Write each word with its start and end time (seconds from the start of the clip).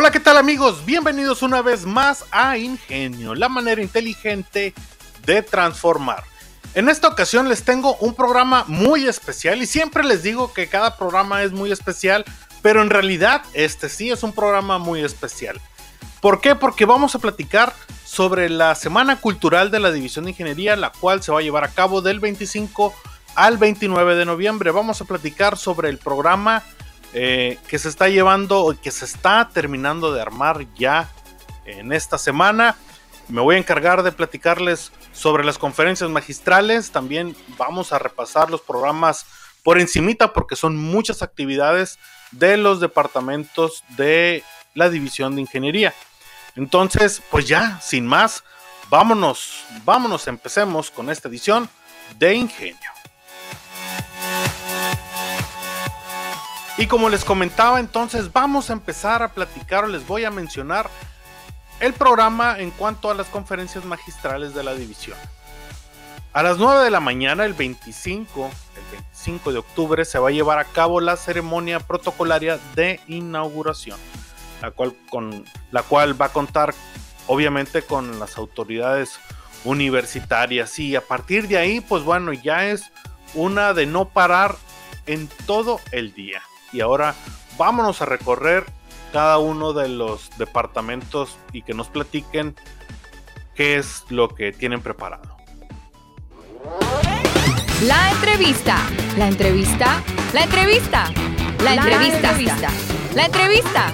Hola, 0.00 0.10
¿qué 0.10 0.18
tal 0.18 0.38
amigos? 0.38 0.86
Bienvenidos 0.86 1.42
una 1.42 1.60
vez 1.60 1.84
más 1.84 2.24
a 2.30 2.56
Ingenio, 2.56 3.34
la 3.34 3.50
manera 3.50 3.82
inteligente 3.82 4.72
de 5.26 5.42
transformar. 5.42 6.24
En 6.72 6.88
esta 6.88 7.06
ocasión 7.06 7.50
les 7.50 7.64
tengo 7.64 7.96
un 7.96 8.14
programa 8.14 8.64
muy 8.66 9.06
especial 9.06 9.60
y 9.60 9.66
siempre 9.66 10.02
les 10.02 10.22
digo 10.22 10.54
que 10.54 10.68
cada 10.68 10.96
programa 10.96 11.42
es 11.42 11.52
muy 11.52 11.70
especial, 11.70 12.24
pero 12.62 12.80
en 12.80 12.88
realidad 12.88 13.42
este 13.52 13.90
sí 13.90 14.10
es 14.10 14.22
un 14.22 14.32
programa 14.32 14.78
muy 14.78 15.02
especial. 15.02 15.60
¿Por 16.22 16.40
qué? 16.40 16.54
Porque 16.54 16.86
vamos 16.86 17.14
a 17.14 17.18
platicar 17.18 17.74
sobre 18.06 18.48
la 18.48 18.76
Semana 18.76 19.20
Cultural 19.20 19.70
de 19.70 19.80
la 19.80 19.92
División 19.92 20.24
de 20.24 20.30
Ingeniería, 20.30 20.76
la 20.76 20.92
cual 20.92 21.22
se 21.22 21.30
va 21.30 21.40
a 21.40 21.42
llevar 21.42 21.64
a 21.64 21.74
cabo 21.74 22.00
del 22.00 22.20
25 22.20 22.94
al 23.34 23.58
29 23.58 24.14
de 24.14 24.24
noviembre. 24.24 24.70
Vamos 24.70 25.02
a 25.02 25.04
platicar 25.04 25.58
sobre 25.58 25.90
el 25.90 25.98
programa 25.98 26.62
eh, 27.12 27.58
que 27.68 27.78
se 27.78 27.88
está 27.88 28.08
llevando 28.08 28.76
que 28.82 28.90
se 28.90 29.04
está 29.04 29.48
terminando 29.52 30.12
de 30.12 30.22
armar 30.22 30.66
ya 30.74 31.10
en 31.64 31.92
esta 31.92 32.18
semana. 32.18 32.76
Me 33.28 33.40
voy 33.40 33.56
a 33.56 33.58
encargar 33.58 34.02
de 34.02 34.12
platicarles 34.12 34.92
sobre 35.12 35.44
las 35.44 35.58
conferencias 35.58 36.10
magistrales. 36.10 36.90
También 36.90 37.36
vamos 37.58 37.92
a 37.92 37.98
repasar 37.98 38.50
los 38.50 38.60
programas 38.60 39.26
por 39.62 39.78
encimita 39.78 40.32
porque 40.32 40.56
son 40.56 40.76
muchas 40.76 41.22
actividades 41.22 41.98
de 42.32 42.56
los 42.56 42.80
departamentos 42.80 43.84
de 43.96 44.42
la 44.74 44.88
división 44.88 45.34
de 45.34 45.42
ingeniería. 45.42 45.94
Entonces, 46.56 47.22
pues 47.30 47.46
ya, 47.46 47.80
sin 47.80 48.06
más, 48.06 48.44
vámonos, 48.88 49.64
vámonos, 49.84 50.26
empecemos 50.26 50.90
con 50.90 51.10
esta 51.10 51.28
edición 51.28 51.68
de 52.18 52.34
Ingenio. 52.34 52.99
Y 56.80 56.86
como 56.86 57.10
les 57.10 57.26
comentaba, 57.26 57.78
entonces 57.78 58.32
vamos 58.32 58.70
a 58.70 58.72
empezar 58.72 59.22
a 59.22 59.34
platicar 59.34 59.84
o 59.84 59.86
les 59.86 60.06
voy 60.06 60.24
a 60.24 60.30
mencionar 60.30 60.88
el 61.78 61.92
programa 61.92 62.58
en 62.58 62.70
cuanto 62.70 63.10
a 63.10 63.14
las 63.14 63.26
conferencias 63.26 63.84
magistrales 63.84 64.54
de 64.54 64.64
la 64.64 64.74
división. 64.74 65.18
A 66.32 66.42
las 66.42 66.56
9 66.56 66.82
de 66.82 66.90
la 66.90 67.00
mañana, 67.00 67.44
el 67.44 67.52
25, 67.52 68.46
el 68.76 68.92
25 68.92 69.52
de 69.52 69.58
octubre, 69.58 70.06
se 70.06 70.18
va 70.18 70.30
a 70.30 70.32
llevar 70.32 70.58
a 70.58 70.64
cabo 70.64 71.02
la 71.02 71.18
ceremonia 71.18 71.80
protocolaria 71.80 72.58
de 72.74 72.98
inauguración, 73.08 73.98
la 74.62 74.70
cual, 74.70 74.96
con, 75.10 75.44
la 75.72 75.82
cual 75.82 76.18
va 76.18 76.26
a 76.26 76.32
contar 76.32 76.72
obviamente 77.26 77.82
con 77.82 78.18
las 78.18 78.38
autoridades 78.38 79.20
universitarias 79.66 80.78
y 80.78 80.96
a 80.96 81.02
partir 81.02 81.46
de 81.46 81.58
ahí, 81.58 81.82
pues 81.82 82.04
bueno, 82.04 82.32
ya 82.32 82.68
es 82.68 82.90
una 83.34 83.74
de 83.74 83.84
no 83.84 84.08
parar 84.08 84.56
en 85.04 85.28
todo 85.44 85.78
el 85.92 86.14
día 86.14 86.40
y 86.72 86.80
ahora 86.80 87.14
vámonos 87.58 88.02
a 88.02 88.06
recorrer 88.06 88.64
cada 89.12 89.38
uno 89.38 89.72
de 89.72 89.88
los 89.88 90.30
departamentos 90.38 91.38
y 91.52 91.62
que 91.62 91.74
nos 91.74 91.88
platiquen 91.88 92.54
qué 93.54 93.76
es 93.76 94.04
lo 94.08 94.28
que 94.28 94.52
tienen 94.52 94.80
preparado. 94.80 95.36
La 97.86 98.10
entrevista, 98.12 98.76
la 99.16 99.28
entrevista, 99.28 100.02
la 100.32 100.44
entrevista, 100.44 101.04
la, 101.64 101.74
entrevista, 101.74 102.70
la 103.14 103.24
entrevista, 103.24 103.92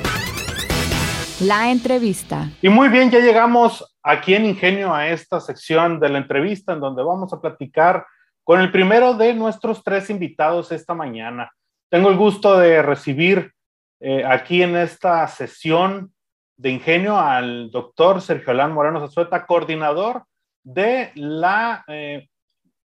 la 1.41 1.71
entrevista. 1.71 2.51
Y 2.63 2.69
muy 2.69 2.89
bien, 2.89 3.11
ya 3.11 3.21
llegamos 3.21 3.97
aquí 4.03 4.35
en 4.35 4.45
Ingenio 4.45 4.95
a 4.95 5.09
esta 5.09 5.41
sección 5.41 6.01
de 6.01 6.09
la 6.09 6.19
entrevista 6.19 6.73
en 6.73 6.81
donde 6.81 7.03
vamos 7.03 7.33
a 7.33 7.41
platicar 7.41 8.05
con 8.45 8.61
el 8.61 8.71
primero 8.71 9.15
de 9.15 9.35
nuestros 9.35 9.83
tres 9.83 10.11
invitados 10.11 10.71
esta 10.71 10.95
mañana. 10.95 11.51
Tengo 11.89 12.11
el 12.11 12.17
gusto 12.17 12.59
de 12.59 12.83
recibir 12.83 13.53
eh, 14.01 14.25
aquí 14.25 14.63
en 14.63 14.75
esta 14.75 15.27
sesión 15.29 16.13
de 16.57 16.71
ingenio 16.71 17.17
al 17.17 17.71
doctor 17.71 18.21
Sergio 18.21 18.51
Alán 18.51 18.73
Moreno 18.73 18.99
Zazueta, 19.01 19.47
coordinador 19.47 20.25
de 20.65 21.13
la, 21.15 21.85
eh, 21.87 22.29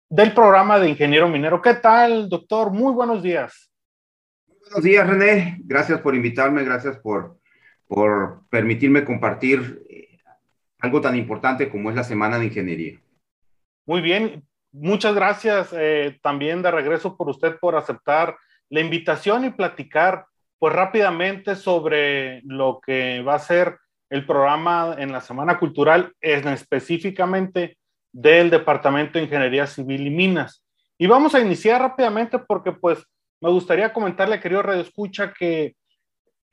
del 0.09 0.33
programa 0.33 0.79
de 0.79 0.89
ingeniero 0.89 1.29
minero. 1.29 1.61
¿Qué 1.61 1.75
tal, 1.75 2.27
doctor? 2.27 2.71
Muy 2.71 2.91
buenos 2.91 3.23
días. 3.23 3.71
buenos 4.63 4.83
días, 4.83 5.07
René. 5.07 5.59
Gracias 5.63 6.01
por 6.01 6.13
invitarme, 6.13 6.66
gracias 6.66 6.97
por, 6.97 7.37
por 7.87 8.41
permitirme 8.49 9.05
compartir 9.05 9.81
eh, 9.89 10.17
algo 10.79 10.99
tan 10.99 11.16
importante 11.16 11.69
como 11.69 11.89
es 11.89 11.95
la 11.95 12.03
Semana 12.03 12.37
de 12.37 12.47
Ingeniería. 12.47 12.99
Muy 13.85 14.01
bien, 14.01 14.45
muchas 14.73 15.16
gracias 15.16 15.73
también 16.21 16.61
de 16.61 16.69
regreso 16.69 17.16
por 17.16 17.29
usted 17.29 17.57
por 17.59 17.75
aceptar 17.75 18.35
la 18.69 18.81
invitación 18.81 19.46
y 19.46 19.50
platicar 19.52 20.25
pues 20.57 20.74
rápidamente 20.74 21.56
sobre 21.56 22.41
lo 22.44 22.80
que 22.85 23.22
va 23.22 23.35
a 23.35 23.40
ser 23.40 23.78
el 24.09 24.25
programa 24.25 24.96
en 24.97 25.12
la 25.12 25.22
Semana 25.22 25.57
Cultural, 25.57 26.13
en 26.19 26.47
específicamente 26.50 27.78
del 28.12 28.50
Departamento 28.50 29.18
de 29.18 29.25
Ingeniería 29.25 29.68
Civil 29.68 30.08
y 30.08 30.09
Minas. 30.09 30.63
Y 30.97 31.08
vamos 31.08 31.34
a 31.35 31.40
iniciar 31.40 31.81
rápidamente 31.81 32.40
porque 32.40 32.72
pues 32.72 33.03
me 33.41 33.50
gustaría 33.50 33.94
comentarle, 33.94 34.40
querido 34.40 34.62
Radio 34.62 34.81
Escucha, 34.81 35.31
que 35.31 35.75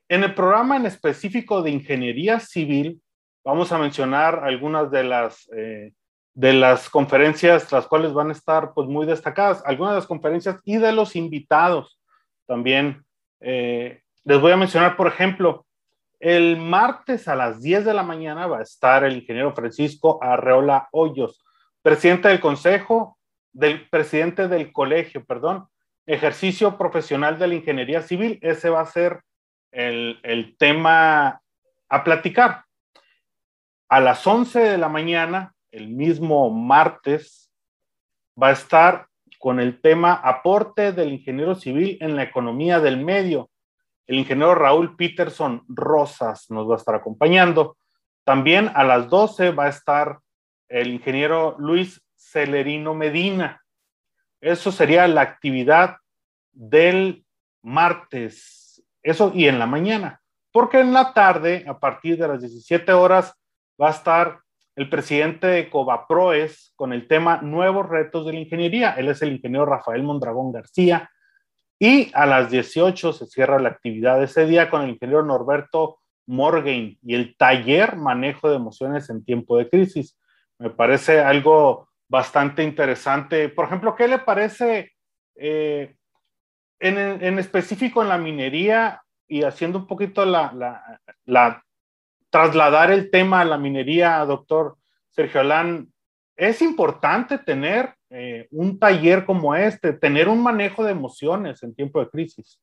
en 0.08 0.22
el 0.22 0.34
programa 0.34 0.76
en 0.76 0.86
específico 0.86 1.62
de 1.62 1.70
Ingeniería 1.70 2.38
Civil, 2.38 3.00
vamos 3.44 3.72
a 3.72 3.78
mencionar 3.78 4.44
algunas 4.44 4.90
de 4.90 5.02
las, 5.02 5.48
eh, 5.56 5.92
de 6.34 6.52
las 6.52 6.88
conferencias, 6.88 7.72
las 7.72 7.88
cuales 7.88 8.12
van 8.12 8.28
a 8.28 8.32
estar 8.32 8.72
pues 8.72 8.86
muy 8.88 9.06
destacadas, 9.06 9.62
algunas 9.64 9.94
de 9.94 9.98
las 9.98 10.06
conferencias 10.06 10.60
y 10.64 10.76
de 10.76 10.92
los 10.92 11.16
invitados. 11.16 11.95
También 12.46 13.04
eh, 13.40 14.02
les 14.24 14.40
voy 14.40 14.52
a 14.52 14.56
mencionar, 14.56 14.96
por 14.96 15.06
ejemplo, 15.06 15.66
el 16.18 16.56
martes 16.56 17.28
a 17.28 17.36
las 17.36 17.60
10 17.60 17.84
de 17.84 17.94
la 17.94 18.02
mañana 18.02 18.46
va 18.46 18.58
a 18.58 18.62
estar 18.62 19.04
el 19.04 19.16
ingeniero 19.16 19.54
Francisco 19.54 20.18
Arreola 20.22 20.88
Hoyos, 20.92 21.44
presidente 21.82 22.28
del 22.28 22.40
consejo, 22.40 23.18
del 23.52 23.88
presidente 23.88 24.48
del 24.48 24.72
colegio, 24.72 25.24
perdón, 25.24 25.68
ejercicio 26.06 26.78
profesional 26.78 27.38
de 27.38 27.48
la 27.48 27.54
ingeniería 27.54 28.02
civil. 28.02 28.38
Ese 28.42 28.70
va 28.70 28.80
a 28.80 28.86
ser 28.86 29.20
el, 29.70 30.18
el 30.22 30.56
tema 30.56 31.40
a 31.88 32.04
platicar. 32.04 32.64
A 33.88 34.00
las 34.00 34.26
11 34.26 34.58
de 34.58 34.78
la 34.78 34.88
mañana, 34.88 35.54
el 35.70 35.88
mismo 35.88 36.50
martes, 36.50 37.52
va 38.40 38.48
a 38.48 38.52
estar 38.52 39.05
con 39.38 39.60
el 39.60 39.80
tema 39.80 40.14
aporte 40.14 40.92
del 40.92 41.12
ingeniero 41.12 41.54
civil 41.54 41.98
en 42.00 42.16
la 42.16 42.22
economía 42.22 42.80
del 42.80 43.02
medio. 43.02 43.50
El 44.06 44.18
ingeniero 44.18 44.54
Raúl 44.54 44.96
Peterson 44.96 45.64
Rosas 45.68 46.50
nos 46.50 46.68
va 46.68 46.74
a 46.74 46.78
estar 46.78 46.94
acompañando. 46.94 47.76
También 48.24 48.70
a 48.74 48.84
las 48.84 49.08
12 49.08 49.50
va 49.50 49.66
a 49.66 49.70
estar 49.70 50.18
el 50.68 50.88
ingeniero 50.88 51.56
Luis 51.58 52.02
Celerino 52.16 52.94
Medina. 52.94 53.62
Eso 54.40 54.70
sería 54.72 55.06
la 55.08 55.22
actividad 55.22 55.96
del 56.52 57.24
martes. 57.62 58.82
Eso 59.02 59.32
y 59.34 59.46
en 59.46 59.58
la 59.58 59.66
mañana. 59.66 60.20
Porque 60.52 60.80
en 60.80 60.92
la 60.92 61.12
tarde, 61.12 61.64
a 61.68 61.78
partir 61.78 62.16
de 62.16 62.28
las 62.28 62.40
17 62.40 62.92
horas, 62.92 63.34
va 63.80 63.88
a 63.88 63.92
estar 63.92 64.40
el 64.76 64.90
presidente 64.90 65.46
de 65.46 65.70
Covaproes 65.70 66.72
con 66.76 66.92
el 66.92 67.08
tema 67.08 67.40
Nuevos 67.42 67.88
retos 67.88 68.26
de 68.26 68.34
la 68.34 68.40
ingeniería. 68.40 68.92
Él 68.92 69.08
es 69.08 69.22
el 69.22 69.32
ingeniero 69.32 69.64
Rafael 69.64 70.02
Mondragón 70.02 70.52
García. 70.52 71.10
Y 71.78 72.10
a 72.14 72.26
las 72.26 72.50
18 72.50 73.12
se 73.14 73.26
cierra 73.26 73.58
la 73.58 73.70
actividad 73.70 74.22
ese 74.22 74.46
día 74.46 74.70
con 74.70 74.82
el 74.82 74.90
ingeniero 74.90 75.22
Norberto 75.22 75.98
Morgain 76.26 76.98
y 77.02 77.14
el 77.14 77.36
taller 77.36 77.96
Manejo 77.96 78.50
de 78.50 78.56
Emociones 78.56 79.08
en 79.08 79.24
Tiempo 79.24 79.56
de 79.56 79.68
Crisis. 79.68 80.18
Me 80.58 80.68
parece 80.68 81.20
algo 81.20 81.88
bastante 82.08 82.62
interesante. 82.62 83.48
Por 83.48 83.66
ejemplo, 83.66 83.94
¿qué 83.94 84.08
le 84.08 84.18
parece 84.18 84.92
eh, 85.36 85.96
en, 86.80 87.38
específico 87.38 88.02
en 88.02 88.08
la 88.10 88.18
minería 88.18 89.02
y 89.26 89.42
haciendo 89.42 89.78
un 89.78 89.86
poquito 89.86 90.24
la, 90.24 91.00
la 91.24 91.65
trasladar 92.36 92.90
el 92.90 93.10
tema 93.10 93.40
a 93.40 93.46
la 93.46 93.56
minería, 93.56 94.18
doctor 94.26 94.76
Sergio 95.08 95.40
Alán, 95.40 95.88
es 96.36 96.60
importante 96.60 97.38
tener 97.38 97.94
eh, 98.10 98.46
un 98.50 98.78
taller 98.78 99.24
como 99.24 99.54
este, 99.54 99.94
tener 99.94 100.28
un 100.28 100.42
manejo 100.42 100.84
de 100.84 100.92
emociones 100.92 101.62
en 101.62 101.74
tiempo 101.74 101.98
de 101.98 102.10
crisis. 102.10 102.60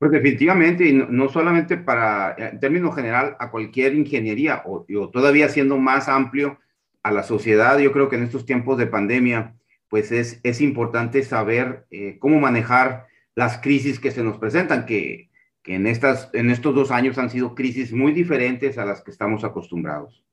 Pues 0.00 0.10
definitivamente, 0.10 0.88
y 0.88 0.92
no, 0.92 1.28
solamente 1.28 1.76
para, 1.76 2.34
en 2.36 2.58
términos 2.58 2.96
general, 2.96 3.36
a 3.38 3.48
cualquier 3.52 3.94
ingeniería, 3.94 4.64
o, 4.66 4.84
todavía 5.12 5.48
siendo 5.50 5.78
más 5.78 6.08
amplio 6.08 6.58
a 7.04 7.12
la 7.12 7.22
sociedad, 7.22 7.78
yo 7.78 7.92
creo 7.92 8.08
que 8.08 8.16
en 8.16 8.24
estos 8.24 8.44
tiempos 8.44 8.76
de 8.76 8.88
pandemia, 8.88 9.54
pues 9.88 10.10
es, 10.10 10.40
es 10.42 10.60
importante 10.60 11.22
saber 11.22 11.86
eh, 11.92 12.16
cómo 12.18 12.40
manejar 12.40 13.06
las 13.36 13.58
crisis 13.58 14.00
que 14.00 14.10
se 14.10 14.24
nos 14.24 14.36
presentan, 14.38 14.84
que, 14.84 15.30
que 15.66 15.74
en, 15.74 15.86
estas, 15.86 16.30
en 16.32 16.50
estos 16.50 16.74
dos 16.74 16.90
años 16.90 17.18
han 17.18 17.28
sido 17.28 17.54
crisis 17.54 17.92
muy 17.92 18.12
diferentes 18.12 18.78
a 18.78 18.86
las 18.86 19.02
que 19.02 19.10
estamos 19.10 19.44
acostumbrados. 19.44 20.24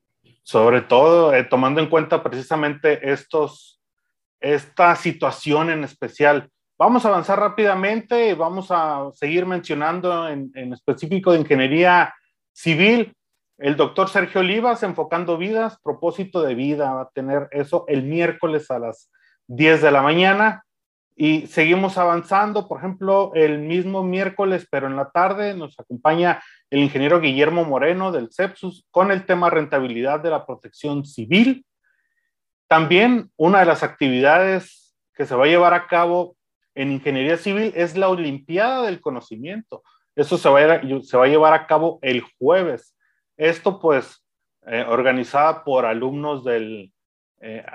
Sobre 0.43 0.81
todo, 0.81 1.33
eh, 1.33 1.43
tomando 1.43 1.81
en 1.81 1.89
cuenta 1.89 2.23
precisamente 2.23 3.11
estos, 3.11 3.81
esta 4.39 4.95
situación 4.95 5.69
en 5.69 5.83
especial, 5.83 6.49
Vamos 6.77 7.05
a 7.05 7.09
avanzar 7.09 7.39
rápidamente 7.39 8.29
y 8.29 8.33
vamos 8.33 8.67
a 8.69 9.09
seguir 9.13 9.45
mencionando 9.45 10.27
en, 10.27 10.51
específico 10.73 11.31
de 11.31 11.39
ingeniería 11.39 12.13
civil. 12.51 13.15
El 13.59 13.77
doctor 13.77 14.09
Sergio 14.09 14.41
Olivas, 14.41 14.81
enfocando 14.81 15.37
vidas, 15.37 15.79
propósito 15.83 16.41
de 16.41 16.55
vida, 16.55 16.93
va 16.93 17.01
a 17.03 17.09
tener 17.11 17.47
eso 17.51 17.85
el 17.87 18.03
miércoles 18.03 18.71
a 18.71 18.79
las 18.79 19.11
10 19.47 19.83
de 19.83 19.91
la 19.91 20.01
mañana. 20.01 20.65
Y 21.15 21.47
seguimos 21.47 21.97
avanzando, 21.97 22.67
por 22.67 22.79
ejemplo, 22.79 23.31
el 23.35 23.59
mismo 23.59 24.03
miércoles, 24.03 24.67
pero 24.69 24.87
en 24.87 24.95
la 24.95 25.11
tarde, 25.11 25.53
nos 25.53 25.79
acompaña 25.79 26.41
el 26.69 26.79
ingeniero 26.79 27.19
Guillermo 27.19 27.65
Moreno 27.65 28.11
del 28.11 28.29
CEPSUS 28.31 28.87
con 28.89 29.11
el 29.11 29.25
tema 29.25 29.49
rentabilidad 29.49 30.21
de 30.21 30.31
la 30.31 30.45
protección 30.45 31.05
civil. 31.05 31.65
También 32.67 33.29
una 33.37 33.59
de 33.59 33.65
las 33.65 33.83
actividades 33.83 34.95
que 35.13 35.25
se 35.25 35.35
va 35.35 35.45
a 35.45 35.47
llevar 35.47 35.75
a 35.75 35.85
cabo 35.87 36.35
en 36.73 36.91
ingeniería 36.91 37.37
civil 37.37 37.71
es 37.75 37.95
la 37.95 38.09
Olimpiada 38.09 38.83
del 38.83 38.99
Conocimiento. 38.99 39.83
Eso 40.15 40.37
se 40.37 40.49
va 40.49 40.59
a, 40.61 40.81
se 41.03 41.17
va 41.17 41.25
a 41.25 41.29
llevar 41.29 41.53
a 41.53 41.67
cabo 41.67 41.99
el 42.01 42.23
jueves. 42.39 42.95
Esto 43.37 43.79
pues 43.79 44.23
eh, 44.65 44.85
organizada 44.87 45.63
por 45.63 45.85
alumnos 45.85 46.43
del 46.43 46.91
eh, 47.41 47.65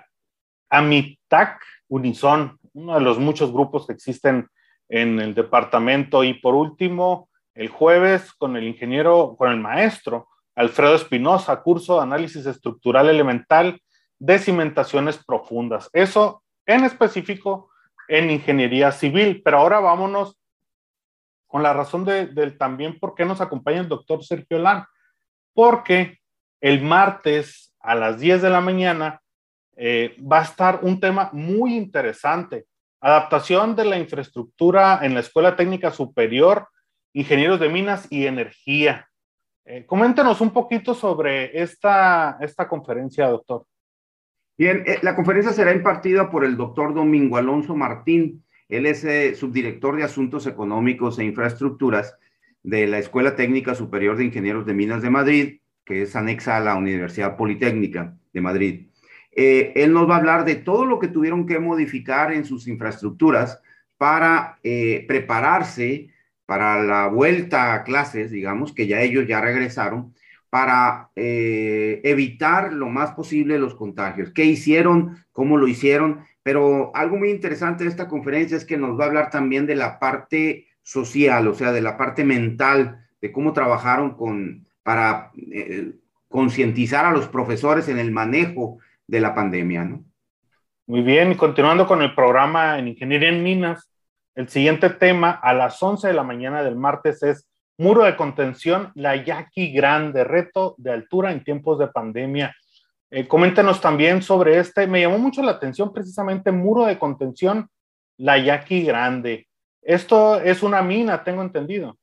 AMITAC 0.70 1.60
Unison, 1.88 2.57
uno 2.78 2.94
de 2.94 3.00
los 3.00 3.18
muchos 3.18 3.52
grupos 3.52 3.86
que 3.86 3.92
existen 3.92 4.48
en 4.88 5.20
el 5.20 5.34
departamento. 5.34 6.22
Y 6.22 6.34
por 6.34 6.54
último, 6.54 7.28
el 7.54 7.68
jueves 7.68 8.32
con 8.32 8.56
el 8.56 8.64
ingeniero, 8.64 9.34
con 9.36 9.50
el 9.50 9.58
maestro 9.58 10.28
Alfredo 10.54 10.94
Espinosa, 10.94 11.62
curso 11.62 11.96
de 11.96 12.02
análisis 12.02 12.46
estructural 12.46 13.08
elemental 13.08 13.80
de 14.18 14.38
cimentaciones 14.38 15.22
profundas. 15.24 15.90
Eso 15.92 16.42
en 16.66 16.84
específico 16.84 17.70
en 18.08 18.30
ingeniería 18.30 18.92
civil. 18.92 19.42
Pero 19.44 19.58
ahora 19.58 19.80
vámonos 19.80 20.38
con 21.46 21.62
la 21.62 21.72
razón 21.72 22.04
del 22.04 22.58
también 22.58 22.98
por 22.98 23.14
qué 23.14 23.24
nos 23.24 23.40
acompaña 23.40 23.80
el 23.80 23.88
doctor 23.88 24.24
Sergio 24.24 24.58
Lan. 24.58 24.84
Porque 25.52 26.18
el 26.60 26.82
martes 26.82 27.74
a 27.80 27.94
las 27.94 28.20
10 28.20 28.42
de 28.42 28.50
la 28.50 28.60
mañana 28.60 29.20
eh, 29.80 30.16
va 30.20 30.40
a 30.40 30.42
estar 30.42 30.80
un 30.82 30.98
tema 30.98 31.30
muy 31.32 31.76
interesante. 31.76 32.66
Adaptación 33.00 33.76
de 33.76 33.84
la 33.84 33.98
infraestructura 33.98 35.00
en 35.02 35.14
la 35.14 35.20
Escuela 35.20 35.54
Técnica 35.54 35.90
Superior, 35.90 36.68
Ingenieros 37.12 37.60
de 37.60 37.68
Minas 37.68 38.08
y 38.10 38.26
Energía. 38.26 39.08
Eh, 39.64 39.84
coméntenos 39.86 40.40
un 40.40 40.50
poquito 40.50 40.94
sobre 40.94 41.60
esta, 41.62 42.38
esta 42.40 42.66
conferencia, 42.66 43.28
doctor. 43.28 43.66
Bien, 44.56 44.82
eh, 44.86 44.98
la 45.02 45.14
conferencia 45.14 45.52
será 45.52 45.72
impartida 45.72 46.30
por 46.30 46.44
el 46.44 46.56
doctor 46.56 46.92
Domingo 46.92 47.36
Alonso 47.36 47.76
Martín. 47.76 48.44
Él 48.68 48.86
es 48.86 49.04
eh, 49.04 49.34
subdirector 49.36 49.96
de 49.96 50.02
Asuntos 50.04 50.46
Económicos 50.46 51.18
e 51.18 51.24
Infraestructuras 51.24 52.16
de 52.64 52.88
la 52.88 52.98
Escuela 52.98 53.36
Técnica 53.36 53.76
Superior 53.76 54.16
de 54.16 54.24
Ingenieros 54.24 54.66
de 54.66 54.74
Minas 54.74 55.02
de 55.02 55.10
Madrid, 55.10 55.60
que 55.84 56.02
es 56.02 56.16
anexa 56.16 56.56
a 56.56 56.60
la 56.60 56.74
Universidad 56.74 57.36
Politécnica 57.36 58.16
de 58.32 58.40
Madrid. 58.40 58.88
Eh, 59.32 59.72
él 59.76 59.92
nos 59.92 60.08
va 60.08 60.16
a 60.16 60.18
hablar 60.18 60.44
de 60.44 60.56
todo 60.56 60.84
lo 60.84 60.98
que 60.98 61.08
tuvieron 61.08 61.46
que 61.46 61.58
modificar 61.58 62.32
en 62.32 62.44
sus 62.44 62.66
infraestructuras 62.66 63.60
para 63.96 64.58
prepararse 64.62 66.10
para 66.48 66.82
la 66.82 67.08
vuelta 67.08 67.74
a 67.74 67.84
clases, 67.84 68.30
digamos, 68.30 68.72
que 68.72 68.86
ya 68.86 69.02
ellos 69.02 69.26
ya 69.26 69.38
regresaron, 69.42 70.14
para 70.48 71.10
eh, 71.14 72.00
evitar 72.04 72.72
lo 72.72 72.88
más 72.88 73.12
posible 73.12 73.58
los 73.58 73.74
contagios. 73.74 74.30
¿Qué 74.30 74.46
hicieron? 74.46 75.18
¿Cómo 75.30 75.58
lo 75.58 75.68
hicieron? 75.68 76.20
Pero 76.42 76.90
algo 76.96 77.18
muy 77.18 77.30
interesante 77.30 77.84
de 77.84 77.90
esta 77.90 78.08
conferencia 78.08 78.56
es 78.56 78.64
que 78.64 78.78
nos 78.78 78.98
va 78.98 79.04
a 79.04 79.06
hablar 79.08 79.28
también 79.28 79.66
de 79.66 79.76
la 79.76 79.98
parte 79.98 80.68
social, 80.82 81.46
o 81.48 81.54
sea, 81.54 81.70
de 81.70 81.82
la 81.82 81.98
parte 81.98 82.24
mental, 82.24 83.06
de 83.20 83.30
cómo 83.30 83.52
trabajaron 83.52 84.16
con, 84.16 84.64
para 84.82 85.32
eh, 85.36 85.92
concientizar 86.28 87.04
a 87.04 87.12
los 87.12 87.28
profesores 87.28 87.88
en 87.88 87.98
el 87.98 88.10
manejo 88.10 88.78
de 89.08 89.20
la 89.20 89.34
pandemia, 89.34 89.84
¿no? 89.84 90.04
Muy 90.86 91.02
bien, 91.02 91.32
y 91.32 91.34
continuando 91.34 91.86
con 91.86 92.00
el 92.00 92.14
programa 92.14 92.78
en 92.78 92.88
Ingeniería 92.88 93.30
en 93.30 93.42
Minas, 93.42 93.90
el 94.36 94.48
siguiente 94.48 94.88
tema 94.90 95.32
a 95.32 95.52
las 95.52 95.82
11 95.82 96.06
de 96.06 96.14
la 96.14 96.22
mañana 96.22 96.62
del 96.62 96.76
martes 96.76 97.22
es 97.24 97.48
Muro 97.80 98.04
de 98.04 98.16
contención, 98.16 98.90
la 98.96 99.14
Yaqui 99.14 99.72
Grande, 99.72 100.24
reto 100.24 100.74
de 100.78 100.90
altura 100.90 101.30
en 101.30 101.44
tiempos 101.44 101.78
de 101.78 101.86
pandemia. 101.86 102.52
Eh, 103.08 103.28
coméntenos 103.28 103.80
también 103.80 104.20
sobre 104.20 104.58
este. 104.58 104.88
Me 104.88 105.00
llamó 105.00 105.18
mucho 105.18 105.42
la 105.42 105.52
atención 105.52 105.92
precisamente 105.92 106.50
muro 106.50 106.86
de 106.86 106.98
contención, 106.98 107.68
la 108.16 108.36
Yaqui 108.36 108.82
Grande. 108.82 109.46
Esto 109.80 110.40
es 110.40 110.64
una 110.64 110.82
mina, 110.82 111.22
tengo 111.22 111.40
entendido. 111.40 111.96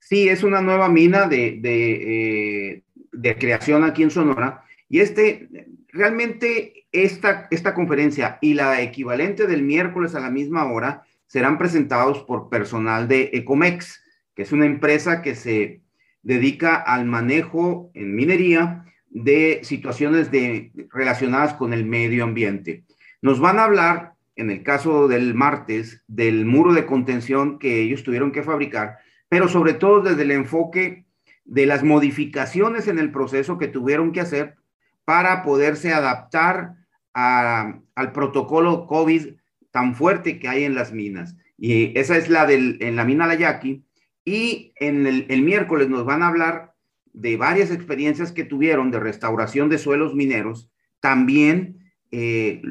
Sí, 0.00 0.28
es 0.28 0.42
una 0.42 0.60
nueva 0.60 0.88
mina 0.88 1.28
de, 1.28 1.58
de, 1.60 2.82
eh, 3.22 3.38
creación 3.38 3.84
aquí 3.84 4.02
en 4.02 4.10
Sonora. 4.10 4.63
Y 4.88 5.00
este, 5.00 5.48
realmente 5.88 6.86
esta, 6.92 7.48
esta 7.50 7.74
conferencia 7.74 8.38
y 8.40 8.54
la 8.54 8.80
equivalente 8.80 9.46
del 9.46 9.62
miércoles 9.62 10.14
a 10.14 10.20
la 10.20 10.30
misma 10.30 10.64
hora 10.70 11.02
serán 11.26 11.58
presentados 11.58 12.22
por 12.24 12.48
personal 12.48 13.08
de 13.08 13.30
Ecomex 13.32 14.04
que 14.34 14.42
es 14.42 14.52
una 14.52 14.66
empresa 14.66 15.22
que 15.22 15.34
se 15.34 15.80
dedica 16.22 16.76
al 16.76 17.06
manejo 17.06 17.90
en 17.94 18.14
minería 18.14 18.84
de 19.10 19.60
situaciones 19.62 20.30
de, 20.30 20.72
relacionadas 20.92 21.54
con 21.54 21.72
el 21.72 21.84
medio 21.84 22.24
ambiente. 22.24 22.84
Nos 23.22 23.40
van 23.40 23.58
a 23.58 23.64
hablar, 23.64 24.14
en 24.36 24.50
el 24.50 24.62
caso 24.62 25.06
del 25.06 25.34
martes, 25.34 26.02
del 26.08 26.44
muro 26.44 26.72
de 26.72 26.86
contención 26.86 27.58
que 27.58 27.80
ellos 27.80 28.02
tuvieron 28.02 28.32
que 28.32 28.42
fabricar, 28.42 28.98
pero 29.28 29.48
sobre 29.48 29.74
todo 29.74 30.00
desde 30.00 30.22
el 30.22 30.32
enfoque 30.32 31.04
de 31.44 31.66
las 31.66 31.84
modificaciones 31.84 32.88
en 32.88 32.98
el 32.98 33.12
proceso 33.12 33.58
que 33.58 33.68
tuvieron 33.68 34.12
que 34.12 34.20
hacer 34.20 34.56
para 35.04 35.42
poderse 35.42 35.92
adaptar 35.92 36.74
al 37.12 38.12
protocolo 38.12 38.86
COVID 38.86 39.34
tan 39.70 39.94
fuerte 39.94 40.38
que 40.38 40.48
hay 40.48 40.64
en 40.64 40.74
las 40.74 40.92
minas. 40.92 41.36
Y 41.58 41.96
esa 41.98 42.16
es 42.16 42.28
la 42.28 42.46
del, 42.46 42.78
en 42.80 42.96
la 42.96 43.04
mina 43.04 43.26
La 43.26 43.34
Yaqui, 43.34 43.84
y 44.24 44.72
en 44.76 45.06
el, 45.06 45.42
miércoles 45.42 45.88
nos 45.88 46.04
van 46.04 46.22
a 46.22 46.28
hablar 46.28 46.72
de 47.12 47.36
varias 47.36 47.70
experiencias 47.70 48.32
que 48.32 48.44
tuvieron 48.44 48.90
de 48.90 48.98
restauración 48.98 49.68
de 49.68 49.78
suelos 49.78 50.14
mineros, 50.14 50.70
también 51.00 51.92
eh, 52.10 52.62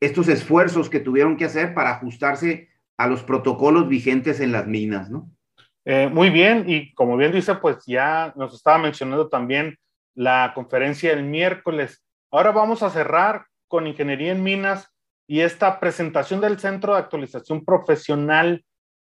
estos 0.00 0.28
esfuerzos 0.28 0.90
que 0.90 1.00
tuvieron 1.00 1.36
que 1.36 1.44
hacer 1.44 1.74
para 1.74 1.90
ajustarse 1.90 2.68
a 2.96 3.06
los 3.06 3.22
protocolos 3.22 3.88
vigentes 3.88 4.40
en 4.40 4.52
las 4.52 4.66
minas, 4.66 5.10
¿no? 5.10 5.30
Eh, 5.84 6.10
muy 6.12 6.28
bien, 6.28 6.64
y 6.68 6.92
como 6.92 7.16
bien 7.16 7.32
dice, 7.32 7.54
pues 7.54 7.78
ya 7.86 8.34
nos 8.36 8.54
estaba 8.54 8.78
mencionando 8.78 9.28
también 9.28 9.78
la 10.14 10.52
conferencia 10.54 11.14
del 11.14 11.24
miércoles. 11.24 12.02
Ahora 12.30 12.50
vamos 12.52 12.82
a 12.82 12.90
cerrar 12.90 13.46
con 13.68 13.86
Ingeniería 13.86 14.32
en 14.32 14.42
Minas 14.42 14.88
y 15.26 15.40
esta 15.40 15.78
presentación 15.78 16.40
del 16.40 16.58
Centro 16.58 16.94
de 16.94 17.00
Actualización 17.00 17.64
Profesional 17.64 18.64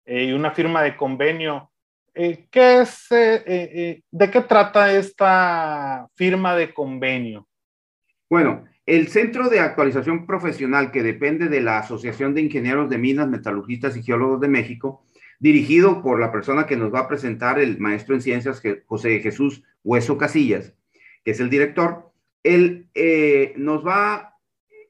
eh, 0.05 0.25
y 0.25 0.33
una 0.33 0.53
firma 0.53 0.83
de 0.83 0.97
convenio. 0.97 1.71
Eh, 2.15 2.47
¿qué 2.50 2.81
es, 2.81 3.07
eh, 3.11 4.03
¿De 4.11 4.31
qué 4.31 4.41
trata 4.41 4.93
esta 4.93 6.09
firma 6.15 6.57
de 6.57 6.73
convenio? 6.73 7.47
Bueno, 8.31 8.65
el 8.87 9.09
Centro 9.09 9.50
de 9.50 9.61
Actualización 9.61 10.26
Profesional, 10.26 10.91
que 10.91 11.03
depende 11.03 11.49
de 11.49 11.61
la 11.61 11.79
Asociación 11.79 12.35
de 12.35 12.43
Ingenieros 12.43 12.88
de 12.88 12.99
Minas, 12.99 13.29
Metalurgistas 13.29 13.97
y 13.97 14.03
Geólogos 14.03 14.41
de 14.41 14.49
México, 14.49 15.05
dirigido 15.38 16.03
por 16.03 16.19
la 16.19 16.33
persona 16.33 16.67
que 16.67 16.76
nos 16.76 16.93
va 16.93 17.00
a 17.00 17.09
presentar, 17.09 17.59
el 17.59 17.79
maestro 17.79 18.15
en 18.15 18.23
ciencias 18.23 18.62
José 18.87 19.21
Jesús 19.21 19.62
Hueso 19.85 20.17
Casillas, 20.17 20.75
que 21.26 21.33
es 21.33 21.40
el 21.40 21.50
director, 21.50 22.12
él 22.45 22.87
nos 23.56 23.85
va 23.85 24.37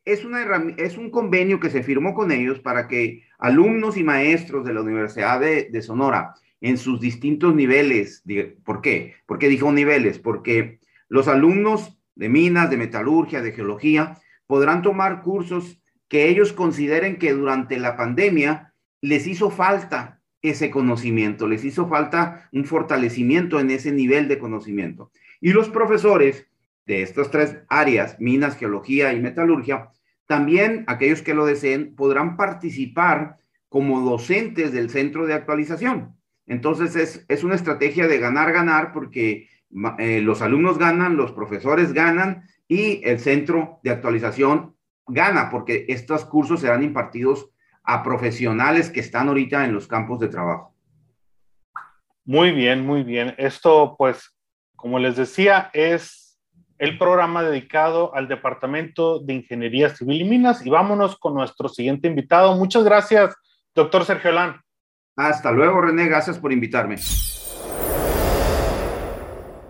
es, 0.05 0.23
una 0.23 0.45
es 0.77 0.99
un 0.99 1.11
convenio 1.11 1.59
que 1.59 1.71
se 1.71 1.83
firmó 1.83 2.13
con 2.13 2.31
ellos 2.31 2.61
para 2.61 2.89
que 2.89 3.25
alumnos 3.39 3.97
y 3.97 4.05
maestros 4.05 4.67
de 4.67 4.75
la 4.75 4.83
Universidad 4.83 5.41
de, 5.41 5.83
Sonora, 5.83 6.35
en 6.61 6.77
sus 6.77 7.01
distintos 7.01 7.55
niveles, 7.55 8.23
¿por 8.65 8.83
qué? 8.83 9.15
¿Por 9.25 9.39
qué 9.39 9.49
dijo 9.49 9.73
niveles? 9.73 10.19
Porque 10.19 10.79
los 11.09 11.27
alumnos 11.27 11.99
de 12.15 12.29
minas, 12.29 12.69
de 12.69 12.77
metalurgia, 12.77 13.41
de 13.41 13.53
geología, 13.53 14.19
podrán 14.47 14.83
tomar 14.83 15.23
cursos 15.23 15.81
que 16.07 16.29
ellos 16.29 16.53
consideren 16.53 17.19
que 17.19 17.33
durante 17.33 17.79
la 17.79 17.97
pandemia 17.97 18.75
les 19.01 19.27
hizo 19.27 19.51
falta 19.51 20.21
ese 20.43 20.71
conocimiento, 20.71 21.49
les 21.49 21.65
hizo 21.65 21.89
falta 21.89 22.49
un 22.53 22.67
fortalecimiento 22.67 23.59
en 23.59 23.71
ese 23.71 23.91
nivel 23.91 24.29
de 24.29 24.39
conocimiento. 24.39 25.11
Y 25.41 25.53
los 25.53 25.69
profesores 25.69 26.47
de 26.87 27.03
estas 27.03 27.31
tres 27.31 27.59
áreas, 27.69 28.17
minas, 28.21 28.57
geología 28.57 29.13
y 29.13 29.21
metalurgia, 29.21 29.91
también 30.27 30.85
aquellos 30.87 31.23
que 31.23 31.35
lo 31.35 31.47
deseen 31.47 31.95
podrán 31.95 32.37
participar 32.37 33.37
como 33.69 34.01
docentes 34.01 34.73
del 34.73 34.91
centro 34.91 35.27
de 35.27 35.35
actualización. 35.35 36.17
Entonces 36.47 37.25
es, 37.29 37.45
una 37.45 37.57
estrategia 37.57 38.07
de 38.07 38.19
ganar, 38.19 38.53
ganar, 38.53 38.93
porque 38.93 39.49
eh, 39.99 40.21
los 40.21 40.43
alumnos 40.43 40.79
ganan, 40.79 41.17
los 41.17 41.33
profesores 41.33 41.93
ganan 41.93 42.45
y 42.69 43.03
el 43.05 43.19
centro 43.19 43.81
de 43.83 43.91
actualización 43.91 44.77
gana, 45.07 45.51
porque 45.51 45.87
estos 45.89 46.25
cursos 46.25 46.61
serán 46.61 46.83
impartidos 46.83 47.51
a 47.83 48.03
profesionales 48.03 48.91
que 48.91 49.01
están 49.01 49.29
ahorita 49.29 49.65
en 49.65 49.73
los 49.73 49.87
campos 49.87 50.19
de 50.21 50.29
trabajo. 50.29 50.75
Muy 52.25 52.51
bien, 52.51 52.85
muy 52.85 53.05
bien. 53.05 53.35
Esto, 53.39 53.95
pues, 53.97 54.36
como 54.77 54.99
les 54.99 55.17
decía, 55.17 55.71
es 55.73 56.39
el 56.79 56.99
programa 56.99 57.43
dedicado 57.43 58.15
al 58.15 58.29
Departamento 58.29 59.19
de 59.19 59.35
Ingeniería 59.35 59.89
Civil 59.89 60.21
y 60.21 60.25
Minas. 60.25 60.65
Y 60.65 60.71
vámonos 60.71 61.19
con 61.19 61.35
nuestro 61.35 61.69
siguiente 61.69 62.07
invitado. 62.09 62.55
Muchas 62.57 62.85
gracias, 62.85 63.35
doctor 63.75 64.05
Sergio 64.05 64.33
Lán. 64.33 64.61
Hasta 65.17 65.51
luego, 65.51 65.81
René. 65.81 66.07
Gracias 66.07 66.39
por 66.39 66.53
invitarme. 66.53 66.97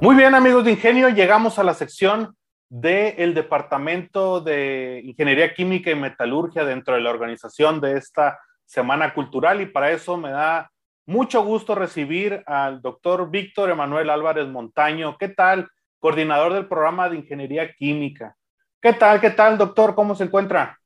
Muy 0.00 0.14
bien, 0.14 0.34
amigos 0.34 0.64
de 0.64 0.72
Ingenio, 0.72 1.08
llegamos 1.08 1.58
a 1.58 1.64
la 1.64 1.72
sección 1.72 2.36
del 2.68 3.32
Departamento 3.32 4.40
de 4.40 5.00
Ingeniería 5.04 5.54
Química 5.54 5.90
y 5.90 5.94
Metalurgia 5.94 6.64
dentro 6.64 6.94
de 6.94 7.00
la 7.00 7.10
organización 7.10 7.80
de 7.80 7.96
esta 7.96 8.38
Semana 8.64 9.14
Cultural 9.14 9.60
y 9.60 9.66
para 9.66 9.92
eso 9.92 10.16
me 10.16 10.30
da 10.30 10.70
mucho 11.06 11.44
gusto 11.44 11.74
recibir 11.74 12.42
al 12.46 12.82
doctor 12.82 13.30
Víctor 13.30 13.70
Emanuel 13.70 14.10
Álvarez 14.10 14.48
Montaño. 14.48 15.16
¿Qué 15.18 15.28
tal? 15.28 15.68
Coordinador 16.00 16.52
del 16.52 16.66
programa 16.66 17.08
de 17.08 17.16
Ingeniería 17.16 17.72
Química. 17.72 18.36
¿Qué 18.82 18.92
tal? 18.92 19.20
¿Qué 19.20 19.30
tal, 19.30 19.56
doctor? 19.56 19.94
¿Cómo 19.94 20.14
se 20.16 20.24
encuentra? 20.24 20.78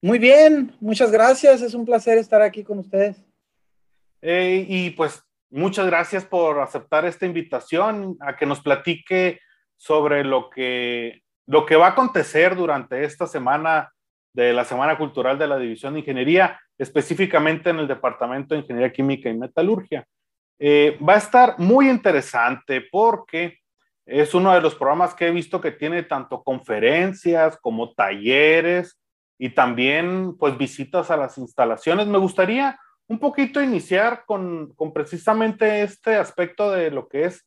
Muy 0.00 0.18
bien, 0.18 0.76
muchas 0.80 1.10
gracias. 1.10 1.62
Es 1.62 1.74
un 1.74 1.84
placer 1.84 2.18
estar 2.18 2.42
aquí 2.42 2.62
con 2.62 2.78
ustedes. 2.78 3.24
Eh, 4.22 4.64
y 4.68 4.90
pues 4.90 5.22
muchas 5.50 5.86
gracias 5.86 6.24
por 6.24 6.60
aceptar 6.60 7.04
esta 7.04 7.26
invitación 7.26 8.16
a 8.20 8.36
que 8.36 8.46
nos 8.46 8.60
platique 8.60 9.40
sobre 9.76 10.24
lo 10.24 10.48
que, 10.48 11.22
lo 11.46 11.66
que 11.66 11.76
va 11.76 11.88
a 11.88 11.90
acontecer 11.90 12.54
durante 12.54 13.04
esta 13.04 13.26
semana 13.26 13.93
de 14.34 14.52
la 14.52 14.64
Semana 14.64 14.98
Cultural 14.98 15.38
de 15.38 15.46
la 15.46 15.58
División 15.58 15.94
de 15.94 16.00
Ingeniería, 16.00 16.60
específicamente 16.76 17.70
en 17.70 17.78
el 17.78 17.88
Departamento 17.88 18.54
de 18.54 18.60
Ingeniería 18.60 18.92
Química 18.92 19.30
y 19.30 19.38
Metalurgia. 19.38 20.04
Eh, 20.58 20.98
va 21.06 21.14
a 21.14 21.18
estar 21.18 21.58
muy 21.58 21.88
interesante 21.88 22.84
porque 22.90 23.58
es 24.06 24.34
uno 24.34 24.52
de 24.52 24.60
los 24.60 24.74
programas 24.74 25.14
que 25.14 25.28
he 25.28 25.30
visto 25.30 25.60
que 25.60 25.70
tiene 25.70 26.02
tanto 26.02 26.42
conferencias 26.42 27.56
como 27.60 27.94
talleres 27.94 29.00
y 29.38 29.50
también 29.50 30.36
pues 30.36 30.58
visitas 30.58 31.10
a 31.10 31.16
las 31.16 31.38
instalaciones. 31.38 32.06
Me 32.06 32.18
gustaría 32.18 32.78
un 33.06 33.18
poquito 33.18 33.62
iniciar 33.62 34.24
con, 34.26 34.74
con 34.74 34.92
precisamente 34.92 35.82
este 35.82 36.16
aspecto 36.16 36.70
de 36.72 36.90
lo 36.90 37.08
que 37.08 37.24
es 37.24 37.46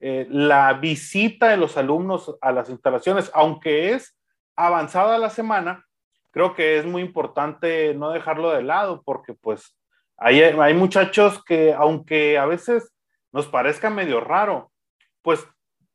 eh, 0.00 0.26
la 0.30 0.74
visita 0.74 1.48
de 1.48 1.56
los 1.56 1.76
alumnos 1.76 2.36
a 2.40 2.52
las 2.52 2.70
instalaciones, 2.70 3.30
aunque 3.34 3.92
es 3.92 4.16
avanzada 4.56 5.18
la 5.18 5.30
semana, 5.30 5.87
creo 6.30 6.54
que 6.54 6.78
es 6.78 6.86
muy 6.86 7.02
importante 7.02 7.94
no 7.94 8.10
dejarlo 8.10 8.50
de 8.50 8.62
lado 8.62 9.02
porque 9.04 9.34
pues 9.34 9.76
hay, 10.16 10.40
hay 10.40 10.74
muchachos 10.74 11.42
que 11.44 11.72
aunque 11.72 12.38
a 12.38 12.46
veces 12.46 12.92
nos 13.32 13.46
parezca 13.46 13.90
medio 13.90 14.20
raro, 14.20 14.70
pues 15.22 15.46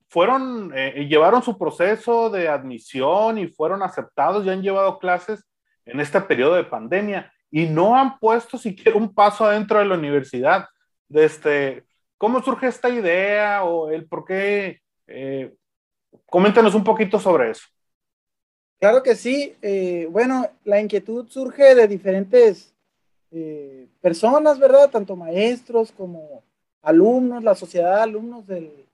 fueron, 0.08 0.72
eh, 0.76 1.08
llevaron 1.10 1.42
su 1.42 1.58
proceso 1.58 2.30
de 2.30 2.48
admisión 2.48 3.38
y 3.38 3.48
fueron 3.48 3.82
aceptados 3.82 4.46
y 4.46 4.50
han 4.50 4.62
llevado 4.62 5.00
clases 5.00 5.44
en 5.86 6.00
este 6.00 6.22
periodo 6.22 6.56
de 6.56 6.64
pandemia 6.64 7.34
y 7.50 7.66
no 7.66 7.98
han 7.98 8.20
puesto 8.20 8.58
siquiera 8.58 8.98
un 8.98 9.14
paso 9.14 9.46
adentro 9.46 9.80
de 9.80 9.86
la 9.86 9.96
universidad. 9.96 10.68
De 11.08 11.26
este, 11.26 11.86
¿Cómo 12.18 12.42
surge 12.42 12.68
esta 12.68 12.90
idea 12.90 13.64
o 13.64 13.90
el 13.90 14.08
por 14.08 14.24
qué? 14.24 14.82
Eh, 15.08 15.54
coméntenos 16.26 16.74
un 16.74 16.84
poquito 16.84 17.20
sobre 17.20 17.52
eso. 17.52 17.68
Claro 18.84 19.02
que 19.02 19.16
sí. 19.16 19.56
Eh, 19.62 20.10
bueno, 20.12 20.46
la 20.66 20.82
inquietud 20.82 21.26
surge 21.30 21.74
de 21.74 21.88
diferentes 21.88 22.74
eh, 23.32 23.88
personas, 24.02 24.60
¿verdad? 24.60 24.90
Tanto 24.90 25.16
maestros 25.16 25.94
como 25.94 26.44
alumnos, 26.82 27.46
la 27.46 27.56
sociedad 27.56 27.96
de 27.96 28.02
alumnos 28.02 28.46
de 28.46 28.86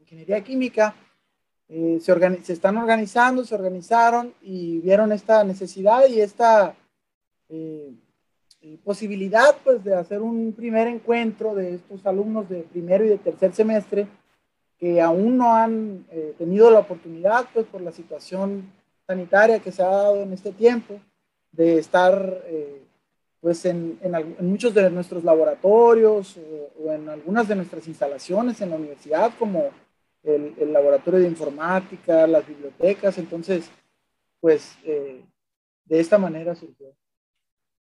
ingeniería 0.00 0.42
química. 0.42 0.96
se, 1.68 2.00
se, 2.00 2.52
están 2.52 2.78
organizando, 2.78 3.44
se 3.44 3.54
organizaron 3.54 4.34
y 4.42 4.80
vieron 4.80 5.12
esta 5.12 5.44
necesidad 5.44 6.08
y 6.08 6.20
esta 6.20 6.74
posibilidad 8.82 9.56
pues 9.62 9.84
de 9.84 9.94
hacer 9.94 10.20
un 10.20 10.52
primer 10.52 10.88
encuentro 10.88 11.54
de 11.54 11.76
estos 11.76 12.04
alumnos 12.06 12.48
de 12.48 12.62
primero 12.62 13.04
y 13.04 13.10
de 13.10 13.18
tercer 13.18 13.54
semestre 13.54 14.08
que 14.80 15.00
aún 15.00 15.36
no 15.36 15.54
han 15.54 16.04
eh, 16.10 16.34
tenido 16.36 16.72
la 16.72 16.80
oportunidad 16.80 17.46
pues 17.54 17.66
por 17.66 17.82
la 17.82 17.92
situación 17.92 18.74
sanitaria 19.06 19.60
que 19.60 19.72
se 19.72 19.82
ha 19.82 19.88
dado 19.88 20.22
en 20.22 20.32
este 20.32 20.52
tiempo 20.52 21.00
de 21.52 21.78
estar 21.78 22.42
eh, 22.46 22.82
pues 23.40 23.64
en, 23.64 23.98
en, 24.02 24.46
muchos 24.48 24.74
de 24.74 24.90
nuestros 24.90 25.22
laboratorios 25.22 26.36
o, 26.78 26.92
en 26.92 27.08
algunas 27.08 27.46
de 27.46 27.54
nuestras 27.54 27.86
instalaciones 27.86 28.60
en 28.60 28.70
la 28.70 28.76
universidad 28.76 29.32
como 29.38 29.70
el, 30.22 30.54
el 30.58 30.72
laboratorio 30.72 31.20
de 31.20 31.28
informática, 31.28 32.26
las 32.26 32.46
bibliotecas, 32.46 33.16
entonces 33.18 33.70
pues 34.40 34.76
eh, 34.84 35.22
de 35.84 36.00
esta 36.00 36.18
manera 36.18 36.54
surgió. 36.54 36.88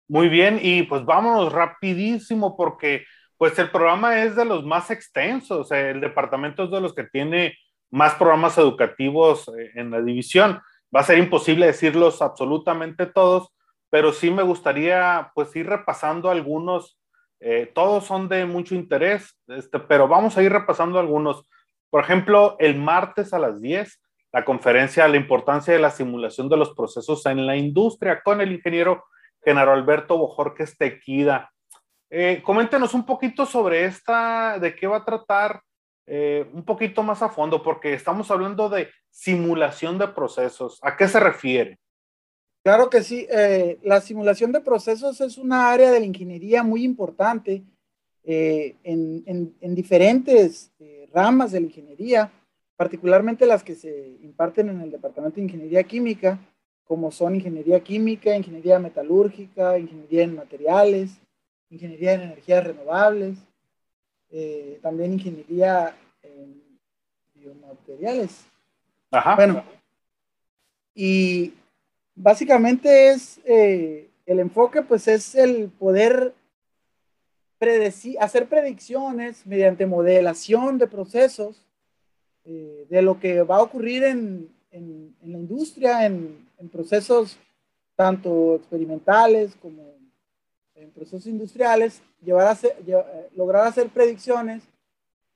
Muy 0.08 0.28
bien, 0.28 0.58
y 0.60 0.82
pues 0.84 1.04
vámonos 1.04 1.52
rapidísimo 1.52 2.56
porque 2.56 3.04
pues 3.36 3.58
el 3.58 3.70
programa 3.70 4.22
es 4.22 4.36
de 4.36 4.44
los 4.44 4.64
más 4.64 4.90
extensos, 4.90 5.70
el 5.70 6.00
departamento 6.00 6.64
es 6.64 6.70
de 6.70 6.80
los 6.80 6.94
que 6.94 7.04
tiene 7.04 7.56
más 7.90 8.14
programas 8.14 8.56
educativos 8.58 9.48
eh, 9.48 9.70
en 9.74 9.90
la 9.90 10.00
división. 10.02 10.60
Va 10.94 11.00
a 11.00 11.04
ser 11.04 11.18
imposible 11.18 11.66
decirlos 11.66 12.20
absolutamente 12.22 13.06
todos, 13.06 13.48
pero 13.90 14.12
sí 14.12 14.30
me 14.30 14.42
gustaría 14.42 15.30
pues 15.34 15.54
ir 15.56 15.66
repasando 15.66 16.30
algunos. 16.30 16.98
Eh, 17.40 17.70
todos 17.74 18.04
son 18.04 18.28
de 18.28 18.44
mucho 18.44 18.74
interés, 18.74 19.38
este, 19.48 19.78
pero 19.80 20.08
vamos 20.08 20.36
a 20.36 20.42
ir 20.42 20.52
repasando 20.52 20.98
algunos. 20.98 21.46
Por 21.90 22.02
ejemplo, 22.02 22.56
el 22.58 22.76
martes 22.76 23.32
a 23.32 23.38
las 23.38 23.60
10, 23.60 24.00
la 24.32 24.44
conferencia 24.44 25.08
La 25.08 25.16
importancia 25.16 25.74
de 25.74 25.80
la 25.80 25.90
simulación 25.90 26.48
de 26.48 26.56
los 26.56 26.74
procesos 26.74 27.26
en 27.26 27.46
la 27.46 27.56
industria 27.56 28.20
con 28.22 28.40
el 28.40 28.52
ingeniero 28.52 29.04
Genaro 29.42 29.72
Alberto 29.72 30.18
Bojorques 30.18 30.76
Tequida. 30.76 31.50
Eh, 32.10 32.42
coméntenos 32.44 32.94
un 32.94 33.06
poquito 33.06 33.46
sobre 33.46 33.84
esta, 33.84 34.58
de 34.58 34.74
qué 34.74 34.86
va 34.86 34.98
a 34.98 35.04
tratar 35.04 35.62
eh, 36.06 36.48
un 36.52 36.64
poquito 36.64 37.02
más 37.02 37.22
a 37.22 37.28
fondo, 37.28 37.62
porque 37.62 37.94
estamos 37.94 38.30
hablando 38.30 38.68
de 38.68 38.88
simulación 39.10 39.98
de 39.98 40.08
procesos. 40.08 40.78
¿A 40.82 40.96
qué 40.96 41.08
se 41.08 41.20
refiere? 41.20 41.78
Claro 42.62 42.90
que 42.90 43.02
sí. 43.02 43.26
Eh, 43.30 43.78
la 43.82 44.00
simulación 44.00 44.52
de 44.52 44.60
procesos 44.60 45.20
es 45.20 45.38
una 45.38 45.70
área 45.70 45.90
de 45.90 46.00
la 46.00 46.06
ingeniería 46.06 46.62
muy 46.62 46.84
importante 46.84 47.62
en, 48.22 49.24
en, 49.60 49.74
diferentes 49.74 50.70
ramas 51.12 51.52
de 51.52 51.60
la 51.60 51.66
ingeniería, 51.66 52.30
particularmente 52.76 53.46
las 53.46 53.64
que 53.64 53.74
se 53.74 54.18
imparten 54.22 54.68
en 54.68 54.82
el 54.82 54.90
Departamento 54.90 55.36
de 55.36 55.42
Ingeniería 55.42 55.82
Química 55.82 56.38
como 56.90 57.12
son 57.12 57.36
ingeniería 57.36 57.78
química, 57.84 58.34
ingeniería 58.34 58.80
metalúrgica, 58.80 59.78
ingeniería 59.78 60.24
en 60.24 60.34
materiales, 60.34 61.20
ingeniería 61.68 62.14
en 62.14 62.22
energías 62.22 62.64
renovables, 62.64 63.38
eh, 64.30 64.78
también 64.82 65.14
ingeniería 65.14 65.96
en 66.22 66.62
biomateriales. 67.34 68.44
Ajá. 69.10 69.36
Bueno, 69.36 69.64
y 70.94 71.54
básicamente 72.14 73.10
es 73.10 73.40
eh, 73.44 74.08
el 74.26 74.40
enfoque, 74.40 74.82
pues 74.82 75.08
es 75.08 75.34
el 75.34 75.68
poder 75.68 76.34
predecir, 77.58 78.16
hacer 78.20 78.48
predicciones 78.48 79.46
mediante 79.46 79.86
modelación 79.86 80.78
de 80.78 80.86
procesos 80.86 81.66
eh, 82.44 82.86
de 82.88 83.02
lo 83.02 83.20
que 83.20 83.42
va 83.42 83.56
a 83.56 83.62
ocurrir 83.62 84.04
en, 84.04 84.48
en, 84.70 85.14
en 85.22 85.32
la 85.32 85.38
industria, 85.38 86.06
en, 86.06 86.46
en 86.58 86.68
procesos 86.68 87.38
tanto 87.96 88.56
experimentales 88.56 89.54
como 89.60 89.99
en 90.80 90.90
procesos 90.90 91.26
industriales, 91.26 92.02
eh, 92.26 93.28
lograr 93.36 93.66
hacer 93.66 93.88
predicciones 93.88 94.62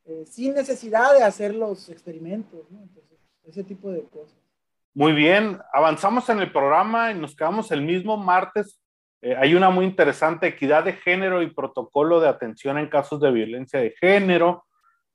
eh, 0.06 0.24
sin 0.26 0.54
necesidad 0.54 1.12
de 1.16 1.22
hacer 1.22 1.54
los 1.54 1.88
experimentos, 1.88 2.66
ese 3.44 3.64
tipo 3.64 3.90
de 3.90 4.02
cosas. 4.04 4.36
Muy 4.92 5.12
bien, 5.12 5.58
avanzamos 5.72 6.28
en 6.28 6.40
el 6.40 6.52
programa 6.52 7.10
y 7.10 7.14
nos 7.14 7.34
quedamos 7.36 7.70
el 7.70 7.82
mismo 7.82 8.16
martes 8.16 8.80
Eh, 9.26 9.34
hay 9.38 9.54
una 9.54 9.70
muy 9.70 9.86
interesante, 9.86 10.46
equidad 10.46 10.84
de 10.84 10.92
género 10.92 11.40
y 11.40 11.46
protocolo 11.48 12.20
de 12.20 12.28
atención 12.28 12.76
en 12.76 12.90
casos 12.90 13.18
de 13.20 13.32
violencia 13.32 13.80
de 13.80 13.94
género. 13.98 14.66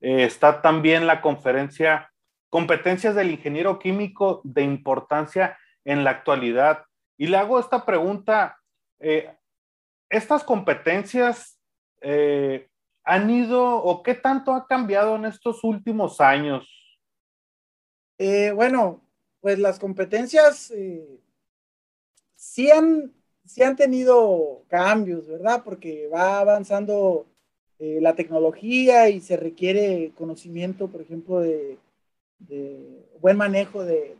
Está 0.02 0.64
también 0.64 1.06
la 1.06 1.22
conferencia 1.22 2.10
Competencias 2.50 3.14
del 3.14 3.30
ingeniero 3.30 3.78
químico 3.78 4.42
de 4.44 4.64
importancia 4.64 5.58
en 5.86 6.04
la 6.04 6.10
actualidad. 6.10 6.84
Y 7.16 7.28
le 7.28 7.38
hago 7.38 7.60
esta 7.60 7.86
pregunta, 7.86 8.58
eh, 9.00 9.36
¿estas 10.10 10.44
competencias 10.44 11.60
han 13.04 13.30
ido 13.30 13.84
o 13.84 14.04
qué 14.04 14.14
tanto 14.14 14.54
ha 14.54 14.66
cambiado 14.68 15.16
en 15.16 15.26
estos 15.26 15.64
últimos 15.64 16.22
años? 16.22 16.76
bueno, 18.56 19.02
pues 19.40 19.58
las 19.60 19.80
competencias 19.80 20.74
sí 22.36 22.72
han 22.72 23.14
sí 23.50 23.64
han 23.64 23.76
tenido 23.76 24.64
cambios, 24.68 25.28
¿verdad? 25.28 25.64
Porque 25.64 26.08
va 26.08 26.40
avanzando 26.40 27.26
eh, 27.80 27.98
la 28.00 28.16
tecnología 28.16 29.10
y 29.10 29.22
se 29.22 29.38
requiere 29.38 30.12
conocimiento, 30.16 30.88
por 30.88 31.02
ejemplo, 31.02 31.40
de, 31.40 31.78
buen 33.20 33.38
manejo 33.38 33.84
de, 33.84 34.16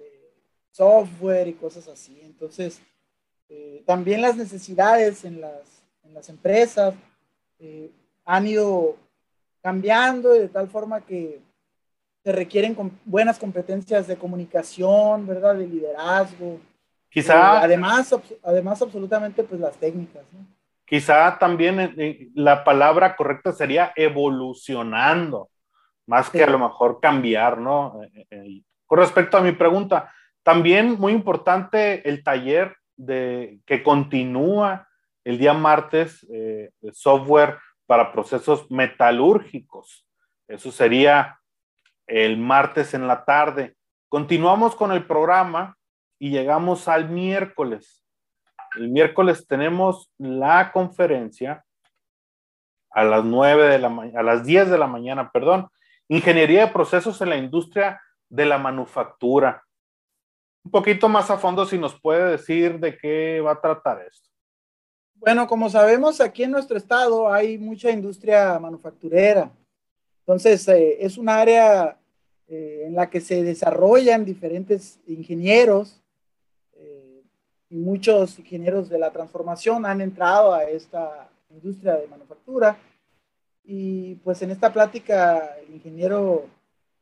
software 0.72 1.48
y 1.48 1.54
cosas 1.54 1.88
así. 1.88 2.20
Entonces, 2.24 2.82
eh, 3.50 3.84
también 3.86 4.22
las 4.22 4.36
necesidades 4.36 5.26
en 5.26 5.42
las, 5.42 5.79
en 6.10 6.16
las 6.16 6.28
empresas 6.30 6.96
eh, 7.60 7.92
han 8.26 8.48
ido 8.48 8.98
cambiando 9.62 10.30
de 10.34 10.50
tal 10.50 10.68
forma 10.68 11.02
que 11.02 11.40
se 12.24 12.32
requieren 12.32 12.76
buenas 13.06 13.40
competencias 13.40 14.08
de 14.08 14.18
comunicación, 14.18 15.26
¿verdad? 15.26 15.56
De 15.56 15.68
liderazgo, 15.68 16.60
Quizá. 17.10 17.34
Eh, 17.34 17.60
además, 17.64 18.16
además, 18.44 18.82
absolutamente, 18.82 19.44
pues 19.44 19.60
las 19.60 19.76
técnicas. 19.78 20.24
Quizá 20.86 21.38
también 21.40 21.80
eh, 21.98 22.30
la 22.34 22.64
palabra 22.64 23.16
correcta 23.16 23.52
sería 23.52 23.92
evolucionando, 23.96 25.50
más 26.06 26.30
que 26.30 26.44
a 26.44 26.50
lo 26.50 26.60
mejor 26.60 27.00
cambiar, 27.00 27.60
¿no? 27.60 28.02
con 28.88 28.98
respecto 28.98 29.38
a 29.38 29.42
mi 29.42 29.52
pregunta, 29.52 30.12
también 30.42 31.00
muy 31.00 31.14
importante 31.14 32.08
el 32.10 32.24
taller 32.24 32.76
de, 32.96 33.60
que 33.68 33.84
continúa 33.84 34.89
el 35.30 35.38
día 35.38 35.54
martes, 35.54 36.26
de 36.28 36.72
software 36.92 37.58
para 37.86 38.12
procesos 38.12 38.70
metalúrgicos. 38.72 40.08
Eso 40.48 40.72
sería 40.72 41.40
el 42.08 42.38
martes 42.38 42.94
en 42.94 43.08
la 43.08 43.24
tarde. 43.26 43.76
Continuamos 44.10 44.76
con 44.76 44.92
el 44.92 45.06
programa 45.06 45.78
y 46.18 46.32
llegamos 46.32 46.88
al 46.88 47.10
miércoles. 47.10 48.04
El 48.76 48.90
miércoles 48.90 49.46
tenemos 49.48 50.12
la 50.18 50.72
conferencia 50.72 51.64
a 52.92 53.04
las 53.04 53.24
9 53.24 53.70
de 53.70 53.80
la 53.80 53.90
mañana, 53.90 54.20
a 54.20 54.24
las 54.24 54.44
10 54.44 54.70
de 54.70 54.78
la 54.78 54.88
mañana, 54.88 55.32
perdón, 55.32 55.70
Ingeniería 56.12 56.66
de 56.66 56.72
procesos 56.72 57.22
en 57.22 57.30
la 57.30 57.38
industria 57.38 58.02
de 58.30 58.44
la 58.44 58.58
manufactura. 58.58 59.64
Un 60.64 60.72
poquito 60.72 61.08
más 61.08 61.30
a 61.30 61.38
fondo 61.38 61.68
si 61.68 61.78
nos 61.78 62.02
puede 62.02 62.32
decir 62.32 62.80
de 62.80 62.98
qué 62.98 63.40
va 63.42 63.52
a 63.52 63.62
tratar 63.62 64.02
esto. 64.02 64.29
Bueno, 65.20 65.48
como 65.48 65.70
sabemos, 65.70 66.22
aquí 66.22 66.44
en 66.44 66.52
nuestro 66.52 66.78
estado 66.78 67.32
hay 67.32 67.58
mucha 67.58 67.92
industria 67.92 68.58
manufacturera. 68.58 69.52
Entonces, 70.22 70.66
eh, 70.70 70.98
es 71.00 71.18
un 71.18 71.28
área 71.28 72.00
eh, 72.48 72.84
en 72.86 72.96
la 72.96 73.10
que 73.10 73.20
se 73.20 73.44
desarrollan 73.44 74.24
diferentes 74.24 75.00
ingenieros 75.08 76.02
y 77.70 77.76
muchos 77.76 78.40
ingenieros 78.40 78.90
de 78.90 78.98
la 78.98 79.12
transformación 79.12 79.86
han 79.86 80.02
entrado 80.02 80.54
a 80.54 80.64
esta 80.64 81.30
industria 81.50 81.98
de 81.98 82.08
manufactura. 82.08 82.78
Y 83.64 84.16
pues 84.16 84.42
en 84.42 84.52
esta 84.52 84.74
plática 84.74 85.56
el 85.62 85.76
ingeniero 85.76 86.48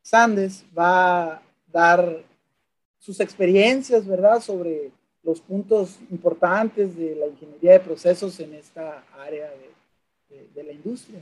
Sandes 0.02 0.66
va 0.78 1.24
a 1.24 1.42
dar 1.68 2.24
sus 2.98 3.20
experiencias, 3.20 4.06
¿verdad?, 4.06 4.42
sobre 4.42 4.92
los 5.28 5.42
puntos 5.42 6.00
importantes 6.10 6.96
de 6.96 7.14
la 7.18 7.28
ingeniería 7.28 7.74
de 7.74 7.80
procesos 7.82 8.40
en 8.40 8.54
esta 8.54 9.04
área 9.20 9.52
de, 10.30 10.48
de, 10.56 10.64
la 10.64 10.72
industria. 10.72 11.22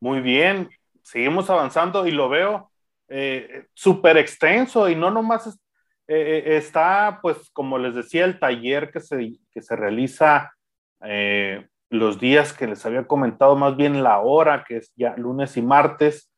Muy 0.00 0.22
bien, 0.22 0.70
seguimos 1.02 1.50
avanzando 1.50 2.06
y 2.06 2.10
lo 2.10 2.30
veo 2.30 2.70
eh, 3.08 3.66
súper 3.74 4.16
extenso 4.16 4.88
y 4.88 4.96
no 4.96 5.10
nomás 5.10 5.46
eh, 5.46 6.42
eh, 6.46 6.56
está, 6.56 7.18
pues, 7.20 7.50
como 7.50 7.76
les 7.76 7.94
decía, 7.94 8.24
el 8.24 8.38
taller 8.38 8.90
que 8.90 9.00
se, 9.00 9.38
que 9.52 9.60
se 9.60 9.76
realiza 9.76 10.54
eh, 11.02 11.66
los 11.90 12.18
días 12.18 12.54
que 12.54 12.66
les 12.66 12.86
había 12.86 13.06
comentado, 13.06 13.56
más 13.56 13.76
bien 13.76 14.02
la 14.02 14.20
hora, 14.20 14.64
que 14.66 14.78
es 14.78 14.90
ya 14.96 15.14
lunes 15.18 15.58
y 15.58 15.62
martes. 15.62 16.32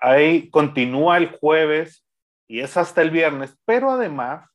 Ahí 0.00 0.48
continúa 0.48 1.18
el 1.18 1.30
jueves 1.30 2.02
y 2.48 2.60
es 2.60 2.78
hasta 2.78 3.02
el 3.02 3.10
viernes, 3.10 3.54
pero 3.66 3.90
además 3.90 4.48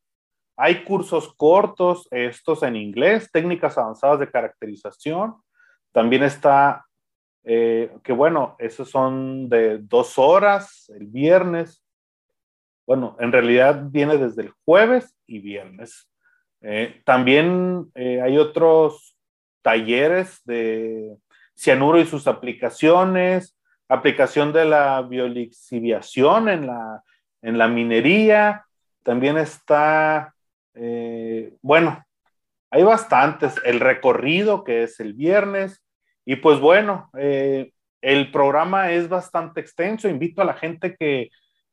hay 0.61 0.83
cursos 0.83 1.33
cortos, 1.35 2.07
estos 2.11 2.63
en 2.63 2.75
inglés, 2.75 3.31
técnicas 3.31 3.77
avanzadas 3.77 4.19
de 4.19 4.29
caracterización. 4.29 5.35
También 5.91 6.23
está, 6.23 6.85
que 7.43 8.13
bueno, 8.15 8.55
esos 8.59 8.89
son 8.89 9.49
de 9.49 9.79
dos 9.79 10.17
horas 10.19 10.89
el 10.95 11.07
viernes 11.07 11.81
bueno, 12.91 13.15
en 13.19 13.31
realidad 13.31 13.83
viene 13.89 14.17
desde 14.17 14.41
el 14.41 14.53
jueves 14.65 15.15
y 15.27 15.39
viernes. 15.39 16.09
Eh, 16.61 17.01
también 17.05 17.89
eh, 17.95 18.21
hay 18.21 18.37
otros 18.37 19.15
talleres 19.61 20.41
de 20.43 21.15
cianuro 21.55 22.01
y 22.01 22.05
sus 22.05 22.27
aplicaciones, 22.27 23.57
aplicación 23.87 24.51
de 24.51 24.65
la 24.65 25.01
biolixiviación 25.03 26.49
en 26.49 26.67
la, 26.67 27.01
en 27.41 27.57
la 27.57 27.69
minería. 27.69 28.65
También 29.03 29.37
está, 29.37 30.35
eh, 30.73 31.53
bueno, 31.61 32.03
hay 32.69 32.83
bastantes. 32.83 33.59
El 33.65 33.79
recorrido 33.79 34.63
que 34.63 34.83
es 34.83 34.99
el 34.99 35.13
viernes. 35.13 35.83
Y 36.25 36.37
pues 36.37 36.59
bueno, 36.59 37.09
el 37.13 38.31
programa 38.31 38.91
es 38.91 39.09
bastante 39.09 39.59
extenso. 39.59 40.07
Invito 40.07 40.41
a 40.41 40.45
la 40.45 40.53
gente 40.53 40.95
que 40.95 41.29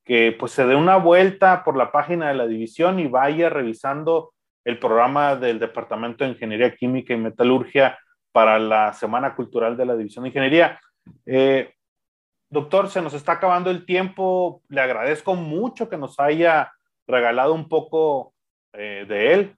que 0.09 0.33
pues 0.33 0.53
se 0.53 0.65
dé 0.65 0.75
una 0.75 0.97
vuelta 0.97 1.63
por 1.63 1.77
la 1.77 1.93
página 1.93 2.29
de 2.29 2.35
la 2.35 2.47
división 2.47 2.99
y 2.99 3.07
vaya 3.07 3.51
revisando 3.51 4.33
el 4.65 4.79
programa 4.79 5.37
del 5.37 5.59
Departamento 5.59 6.25
de 6.25 6.31
Ingeniería 6.31 6.75
Química 6.75 7.13
y 7.13 7.19
Metalurgia 7.19 7.99
para 8.33 8.59
la 8.59 8.95
Semana 8.95 9.35
Cultural 9.37 9.77
de 9.77 9.85
la 9.85 9.95
División 9.95 10.23
de 10.23 10.31
Ingeniería. 10.31 10.81
Eh, 11.27 11.75
doctor, 12.49 12.89
se 12.89 13.03
nos 13.03 13.13
está 13.13 13.33
acabando 13.33 13.71
el 13.71 13.85
tiempo. 13.85 14.63
Le 14.71 14.81
agradezco 14.81 15.35
mucho 15.35 15.91
que 15.91 15.99
nos 15.99 16.19
haya 16.19 16.73
regalado 17.07 17.53
un 17.53 17.69
poco 17.69 18.33
eh, 18.73 19.05
de 19.09 19.35
él, 19.35 19.57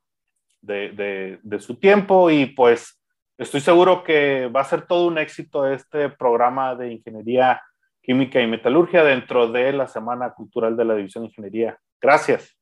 de, 0.61 0.90
de, 0.90 1.38
de, 1.42 1.61
su 1.61 1.77
tiempo 1.77 2.31
y 2.31 2.46
pues 2.46 3.01
estoy 3.38 3.61
seguro 3.61 4.05
que 4.05 4.46
va 4.49 4.61
a 4.61 4.64
ser 4.64 4.87
todo 4.87 5.07
un 5.07 5.18
éxito 5.18 5.66
este 5.66 6.11
programa 6.11 6.75
de 6.75 6.92
ingeniería 6.92 7.62
Química 8.03 8.40
y 8.40 8.46
Metalurgia 8.46 9.05
dentro 9.05 9.51
de 9.51 9.73
la 9.73 9.87
Semana 9.87 10.33
Cultural 10.33 10.77
de 10.77 10.85
la 10.85 10.94
División 10.94 11.25
de 11.25 11.29
Ingeniería. 11.29 11.79
Gracias. 12.01 12.57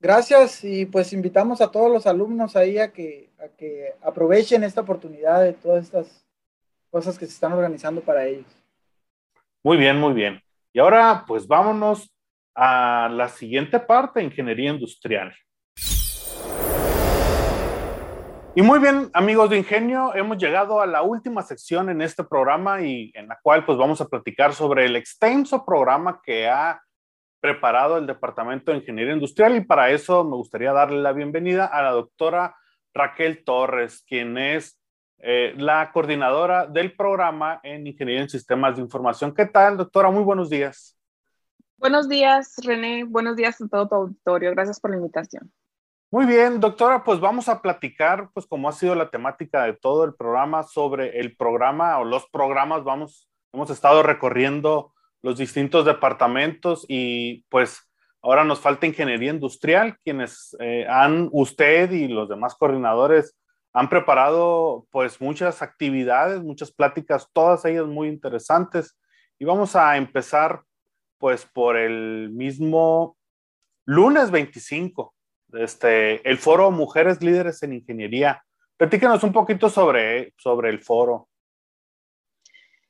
Gracias 0.00 0.62
y 0.64 0.86
pues 0.86 1.12
invitamos 1.12 1.60
a 1.60 1.70
todos 1.70 1.90
los 1.90 2.06
alumnos 2.06 2.56
ahí 2.56 2.78
a 2.78 2.92
que, 2.92 3.30
a 3.38 3.48
que 3.56 3.94
aprovechen 4.02 4.62
esta 4.62 4.82
oportunidad 4.82 5.42
de 5.42 5.54
todas 5.54 5.84
estas 5.84 6.26
cosas 6.90 7.18
que 7.18 7.26
se 7.26 7.32
están 7.32 7.52
organizando 7.52 8.00
para 8.00 8.26
ellos. 8.26 8.46
Muy 9.62 9.76
bien, 9.76 9.98
muy 9.98 10.12
bien. 10.12 10.40
Y 10.72 10.78
ahora 10.78 11.24
pues 11.26 11.46
vámonos 11.46 12.14
a 12.54 13.08
la 13.10 13.28
siguiente 13.28 13.80
parte, 13.80 14.22
ingeniería 14.22 14.70
industrial. 14.70 15.34
Y 18.56 18.62
muy 18.62 18.78
bien, 18.78 19.10
amigos 19.14 19.50
de 19.50 19.58
Ingenio, 19.58 20.14
hemos 20.14 20.38
llegado 20.38 20.80
a 20.80 20.86
la 20.86 21.02
última 21.02 21.42
sección 21.42 21.90
en 21.90 22.00
este 22.00 22.22
programa 22.22 22.82
y 22.82 23.10
en 23.14 23.26
la 23.26 23.36
cual 23.42 23.66
pues 23.66 23.76
vamos 23.76 24.00
a 24.00 24.06
platicar 24.06 24.54
sobre 24.54 24.84
el 24.84 24.94
extenso 24.94 25.64
programa 25.64 26.20
que 26.22 26.48
ha 26.48 26.80
preparado 27.40 27.98
el 27.98 28.06
Departamento 28.06 28.70
de 28.70 28.78
Ingeniería 28.78 29.12
Industrial 29.12 29.56
y 29.56 29.60
para 29.60 29.90
eso 29.90 30.22
me 30.22 30.36
gustaría 30.36 30.72
darle 30.72 31.02
la 31.02 31.12
bienvenida 31.12 31.66
a 31.66 31.82
la 31.82 31.90
doctora 31.90 32.54
Raquel 32.94 33.42
Torres, 33.44 34.04
quien 34.06 34.38
es 34.38 34.80
eh, 35.18 35.52
la 35.56 35.90
coordinadora 35.92 36.66
del 36.68 36.94
programa 36.94 37.58
en 37.64 37.88
Ingeniería 37.88 38.22
en 38.22 38.30
Sistemas 38.30 38.76
de 38.76 38.82
Información. 38.82 39.34
¿Qué 39.34 39.46
tal, 39.46 39.76
doctora? 39.76 40.12
Muy 40.12 40.22
buenos 40.22 40.48
días. 40.48 40.96
Buenos 41.76 42.08
días, 42.08 42.54
René. 42.64 43.02
Buenos 43.02 43.34
días 43.34 43.60
a 43.60 43.66
todo 43.66 43.88
tu 43.88 43.94
auditorio. 43.96 44.52
Gracias 44.52 44.78
por 44.78 44.92
la 44.92 44.98
invitación. 44.98 45.52
Muy 46.14 46.26
bien, 46.26 46.60
doctora, 46.60 47.02
pues 47.02 47.18
vamos 47.18 47.48
a 47.48 47.60
platicar, 47.60 48.30
pues 48.32 48.46
como 48.46 48.68
ha 48.68 48.72
sido 48.72 48.94
la 48.94 49.10
temática 49.10 49.64
de 49.64 49.72
todo 49.72 50.04
el 50.04 50.14
programa, 50.14 50.62
sobre 50.62 51.18
el 51.18 51.34
programa 51.36 51.98
o 51.98 52.04
los 52.04 52.24
programas, 52.30 52.84
vamos, 52.84 53.28
hemos 53.52 53.68
estado 53.68 54.00
recorriendo 54.04 54.94
los 55.22 55.38
distintos 55.38 55.84
departamentos 55.84 56.86
y 56.86 57.42
pues 57.48 57.90
ahora 58.22 58.44
nos 58.44 58.60
falta 58.60 58.86
ingeniería 58.86 59.32
industrial, 59.32 59.98
quienes 60.04 60.56
eh, 60.60 60.86
han, 60.88 61.30
usted 61.32 61.90
y 61.90 62.06
los 62.06 62.28
demás 62.28 62.54
coordinadores 62.54 63.36
han 63.72 63.88
preparado 63.88 64.86
pues 64.92 65.20
muchas 65.20 65.62
actividades, 65.62 66.44
muchas 66.44 66.70
pláticas, 66.70 67.28
todas 67.32 67.64
ellas 67.64 67.86
muy 67.86 68.06
interesantes. 68.06 68.96
Y 69.36 69.46
vamos 69.46 69.74
a 69.74 69.96
empezar 69.96 70.62
pues 71.18 71.44
por 71.44 71.76
el 71.76 72.30
mismo 72.30 73.16
lunes 73.84 74.30
25, 74.30 75.13
este, 75.58 76.28
el 76.28 76.38
foro 76.38 76.70
Mujeres 76.70 77.22
Líderes 77.22 77.62
en 77.62 77.72
Ingeniería. 77.72 78.44
Platícanos 78.76 79.22
un 79.22 79.32
poquito 79.32 79.68
sobre, 79.68 80.32
sobre 80.36 80.70
el 80.70 80.80
foro. 80.80 81.28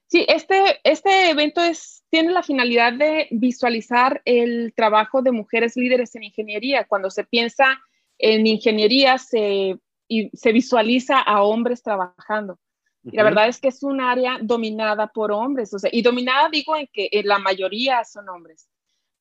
Sí, 0.06 0.24
este, 0.28 0.80
este 0.84 1.30
evento 1.30 1.60
es, 1.60 2.04
tiene 2.10 2.32
la 2.32 2.42
finalidad 2.42 2.92
de 2.92 3.28
visualizar 3.30 4.22
el 4.24 4.72
trabajo 4.76 5.22
de 5.22 5.32
mujeres 5.32 5.76
líderes 5.76 6.14
en 6.14 6.24
ingeniería. 6.24 6.84
Cuando 6.84 7.10
se 7.10 7.24
piensa 7.24 7.80
en 8.18 8.46
ingeniería, 8.46 9.18
se, 9.18 9.76
y 10.08 10.30
se 10.36 10.52
visualiza 10.52 11.18
a 11.18 11.42
hombres 11.42 11.82
trabajando. 11.82 12.58
Y 13.02 13.16
la 13.16 13.22
verdad 13.22 13.48
es 13.48 13.60
que 13.60 13.68
es 13.68 13.82
un 13.82 14.00
área 14.00 14.38
dominada 14.40 15.08
por 15.08 15.30
hombres, 15.30 15.74
o 15.74 15.78
sea, 15.78 15.90
y 15.92 16.00
dominada 16.00 16.48
digo 16.48 16.74
en 16.74 16.88
que 16.90 17.10
la 17.24 17.38
mayoría 17.38 18.02
son 18.04 18.30
hombres, 18.30 18.66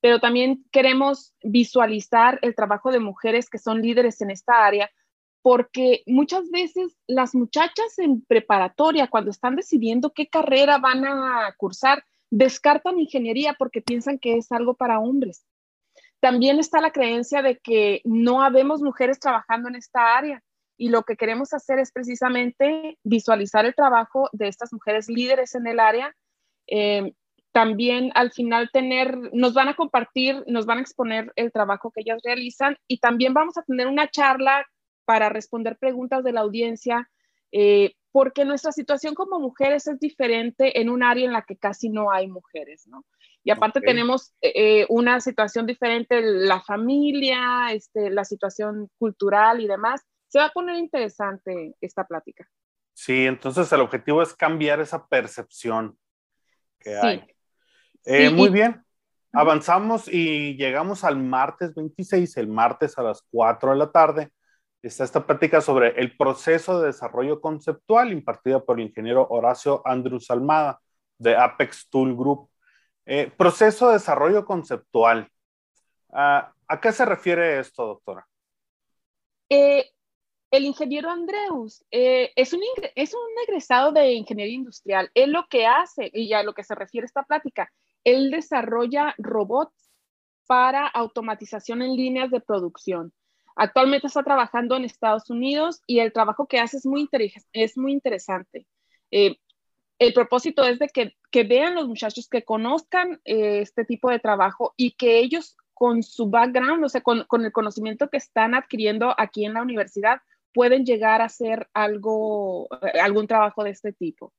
pero 0.04 0.20
también 0.20 0.66
queremos 0.70 1.34
visualizar 1.42 2.38
el 2.42 2.56
trabajo 2.56 2.92
de 2.92 3.00
mujeres 3.00 3.50
que 3.50 3.58
son 3.58 3.82
líderes 3.82 4.20
en 4.20 4.32
esta 4.32 4.66
área, 4.66 4.92
porque 5.42 6.04
muchas 6.08 6.52
veces 6.52 6.98
las 7.08 7.34
muchachas 7.34 7.98
en 8.00 8.22
preparatoria, 8.22 9.08
cuando 9.08 9.32
están 9.32 9.56
decidiendo 9.56 10.12
qué 10.12 10.28
carrera 10.28 10.78
van 10.78 11.06
a 11.06 11.56
cursar, 11.56 12.04
descartan 12.30 13.00
ingeniería 13.00 13.56
porque 13.58 13.82
piensan 13.82 14.20
que 14.20 14.36
es 14.36 14.52
algo 14.52 14.74
para 14.74 15.00
hombres. 15.00 15.46
También 16.20 16.60
está 16.60 16.82
la 16.82 16.92
creencia 16.92 17.42
de 17.42 17.60
que 17.60 18.02
no 18.04 18.42
habemos 18.42 18.82
mujeres 18.82 19.22
trabajando 19.22 19.70
en 19.70 19.76
esta 19.76 20.18
área 20.18 20.44
y 20.76 20.90
lo 20.90 21.04
que 21.04 21.16
queremos 21.16 21.54
hacer 21.54 21.80
es 21.80 21.94
precisamente 21.94 23.00
visualizar 23.06 23.66
el 23.66 23.74
trabajo 23.74 24.28
de 24.34 24.50
estas 24.50 24.74
mujeres 24.74 25.08
líderes 25.08 25.56
en 25.56 25.66
el 25.66 25.80
área. 25.80 26.14
Eh, 26.68 27.14
también 27.54 28.12
al 28.16 28.32
final 28.32 28.70
tener, 28.74 29.16
nos 29.32 29.54
van 29.54 29.70
a 29.70 29.76
compartir, 29.76 30.44
nos 30.48 30.66
van 30.66 30.80
a 30.80 30.82
exponer 30.82 31.32
el 31.36 31.52
trabajo 31.52 31.92
que 31.92 32.02
ellas 32.02 32.20
realizan 32.24 32.78
y 32.88 32.98
también 32.98 33.34
vamos 33.34 33.58
a 33.58 33.64
tener 33.64 33.88
una 33.88 34.10
charla 34.10 34.66
para 35.06 35.30
responder 35.30 35.78
preguntas 35.78 36.24
de 36.24 36.32
la 36.32 36.42
audiencia, 36.42 37.10
eh, 37.52 37.94
porque 38.12 38.44
nuestra 38.44 38.72
situación 38.72 39.14
como 39.14 39.40
mujeres 39.40 39.88
es 39.88 40.00
diferente 40.00 40.82
en 40.82 40.90
un 40.90 41.04
área 41.04 41.26
en 41.26 41.34
la 41.34 41.44
que 41.44 41.56
casi 41.56 41.90
no 41.90 42.12
hay 42.12 42.28
mujeres, 42.28 42.88
¿no? 42.88 43.06
Y 43.44 43.52
aparte 43.52 43.82
tenemos 43.82 44.34
eh, 44.42 44.86
una 44.90 45.20
situación 45.20 45.66
diferente, 45.66 46.22
la 46.22 46.62
familia, 46.62 47.68
este, 47.74 48.10
la 48.10 48.24
situación 48.24 48.90
cultural 48.98 49.60
y 49.60 49.68
demás. 49.68 50.02
Se 50.30 50.40
va 50.40 50.46
a 50.46 50.52
poner 50.52 50.78
interesante 50.78 51.76
esta 51.82 52.08
plática. 52.08 52.50
Sí, 52.94 53.26
entonces 53.26 53.72
el 53.74 53.82
objetivo 53.82 54.22
es 54.22 54.34
cambiar 54.34 54.80
esa 54.80 55.08
percepción 55.08 55.98
que 56.80 56.96
hay. 56.96 57.33
Eh, 58.06 58.30
muy 58.30 58.50
bien, 58.50 58.84
avanzamos 59.32 60.08
y 60.08 60.56
llegamos 60.58 61.04
al 61.04 61.18
martes 61.18 61.74
26, 61.74 62.38
el 62.38 62.48
martes 62.48 62.98
a 62.98 63.04
las 63.04 63.24
4 63.32 63.72
de 63.72 63.78
la 63.78 63.92
tarde 63.92 64.32
está 64.84 65.06
esta 65.06 65.26
plática 65.26 65.62
sobre 65.62 66.00
el 66.00 66.16
proceso 66.18 66.80
de 66.80 66.88
desarrollo 66.88 67.40
conceptual 67.40 68.12
impartida 68.12 68.64
por 68.64 68.80
el 68.80 68.88
ingeniero 68.88 69.26
Horacio 69.30 69.82
Andrus 69.86 70.30
Almada 70.30 70.82
de 71.18 71.36
Apex 71.36 71.90
Tool 71.90 72.16
Group. 72.16 72.50
Eh, 73.06 73.32
proceso 73.36 73.88
de 73.88 73.94
desarrollo 73.94 74.46
conceptual. 74.46 75.30
Ah, 76.12 76.54
¿A 76.68 76.82
qué 76.82 76.92
se 76.92 77.06
refiere 77.06 77.60
esto, 77.60 77.86
doctora? 77.86 78.28
Eh, 79.50 79.90
el 80.52 80.66
ingeniero 80.66 81.10
Andreus 81.10 81.84
eh, 81.90 82.32
es, 82.36 82.54
un 82.54 82.62
es 82.96 83.14
un 83.14 83.22
egresado 83.48 83.92
de 83.92 84.14
ingeniería 84.14 84.56
industrial. 84.56 85.10
Él 85.14 85.32
lo 85.32 85.48
que 85.48 85.66
hace, 85.66 86.12
y 86.14 86.34
a 86.34 86.44
lo 86.44 86.54
que 86.54 86.64
se 86.64 86.76
refiere 86.76 87.06
esta 87.06 87.24
plática, 87.24 87.72
él 88.04 88.32
desarrolla 88.32 89.16
robots 89.18 89.92
para 90.48 90.88
automatización 90.88 91.82
en 91.82 91.96
líneas 91.96 92.32
de 92.32 92.42
producción. 92.42 93.14
Actualmente 93.56 94.08
está 94.08 94.24
trabajando 94.24 94.76
en 94.76 94.86
Estados 94.86 95.30
Unidos 95.30 95.82
y 95.86 96.00
el 96.00 96.12
trabajo 96.12 96.48
que 96.48 96.60
hace 96.60 96.78
es 96.78 96.86
muy, 96.86 97.10
es 97.54 97.78
muy 97.78 97.92
interesante. 97.92 98.66
Eh, 99.12 99.38
el 100.00 100.14
propósito 100.14 100.64
es 100.64 100.80
de 100.80 100.88
que, 100.88 101.16
que, 101.32 101.44
vean 101.44 101.76
los 101.76 101.88
muchachos, 101.88 102.28
que 102.28 102.44
conozcan 102.44 103.22
eh, 103.26 103.62
este 103.62 103.86
tipo 103.86 104.10
de 104.10 104.20
trabajo 104.20 104.74
y 104.76 104.92
que 104.94 105.20
ellos 105.20 105.56
con 105.74 106.02
su 106.04 106.30
background, 106.30 106.84
o 106.84 106.90
sea, 106.90 107.02
con, 107.02 107.26
con, 107.26 107.46
el 107.46 107.52
conocimiento 107.52 108.10
que 108.10 108.18
están 108.18 108.56
adquiriendo 108.56 109.14
aquí 109.18 109.46
en 109.46 109.54
la 109.54 109.62
universidad, 109.62 110.22
pueden 110.54 110.86
llegar 110.86 111.22
a 111.22 111.26
hacer 111.26 111.70
algo, 111.74 112.68
eh, 112.82 113.00
algún 113.00 113.28
trabajo 113.28 113.64
de 113.64 113.72
este 113.72 113.94
tipo. 113.94 114.34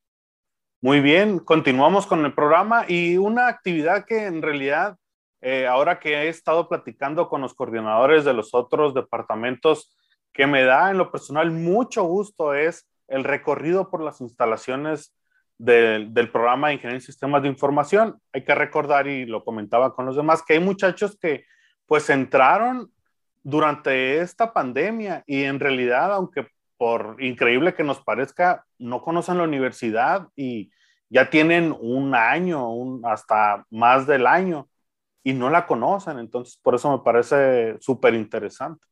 Muy 0.84 1.00
bien, 1.00 1.38
continuamos 1.38 2.06
con 2.06 2.26
el 2.26 2.34
programa 2.34 2.84
y 2.86 3.16
una 3.16 3.48
actividad 3.48 4.04
que 4.04 4.26
en 4.26 4.42
realidad 4.42 4.98
eh, 5.40 5.66
ahora 5.66 5.98
que 5.98 6.12
he 6.12 6.28
estado 6.28 6.68
platicando 6.68 7.30
con 7.30 7.40
los 7.40 7.54
coordinadores 7.54 8.22
de 8.22 8.34
los 8.34 8.52
otros 8.52 8.92
departamentos, 8.92 9.96
que 10.34 10.46
me 10.46 10.62
da 10.64 10.90
en 10.90 10.98
lo 10.98 11.10
personal 11.10 11.50
mucho 11.52 12.04
gusto 12.04 12.52
es 12.52 12.86
el 13.08 13.24
recorrido 13.24 13.88
por 13.88 14.02
las 14.02 14.20
instalaciones 14.20 15.16
del 15.56 16.30
programa 16.30 16.68
de 16.68 16.74
Ingeniería 16.74 16.98
en 16.98 17.00
Sistemas 17.00 17.40
de 17.40 17.48
Información. 17.48 18.20
Hay 18.34 18.44
que 18.44 18.54
recordar, 18.54 19.06
y 19.06 19.24
lo 19.24 19.42
comentaba 19.42 19.94
con 19.94 20.04
los 20.04 20.16
demás, 20.16 20.42
que 20.42 20.52
hay 20.52 20.60
muchachos 20.60 21.16
que 21.18 21.46
pues 21.86 22.10
entraron 22.10 22.92
durante 23.42 24.18
esta 24.18 24.52
pandemia 24.52 25.24
y 25.26 25.44
en 25.44 25.60
realidad, 25.60 26.12
aunque 26.12 26.46
por 26.76 27.16
increíble 27.20 27.74
que 27.74 27.84
nos 27.84 28.00
parezca, 28.00 28.64
no 28.78 29.02
conocen 29.02 29.38
la 29.38 29.44
universidad 29.44 30.28
y 30.36 30.70
ya 31.08 31.30
tienen 31.30 31.74
un 31.78 32.14
año, 32.14 32.72
un, 32.72 33.04
hasta 33.06 33.64
más 33.70 34.06
del 34.06 34.26
año 34.26 34.68
y 35.22 35.32
no 35.32 35.50
la 35.50 35.66
conocen. 35.66 36.18
Entonces, 36.18 36.58
por 36.62 36.74
eso 36.74 36.90
me 36.90 37.04
parece 37.04 37.76
súper 37.80 38.14
interesante. 38.14 38.86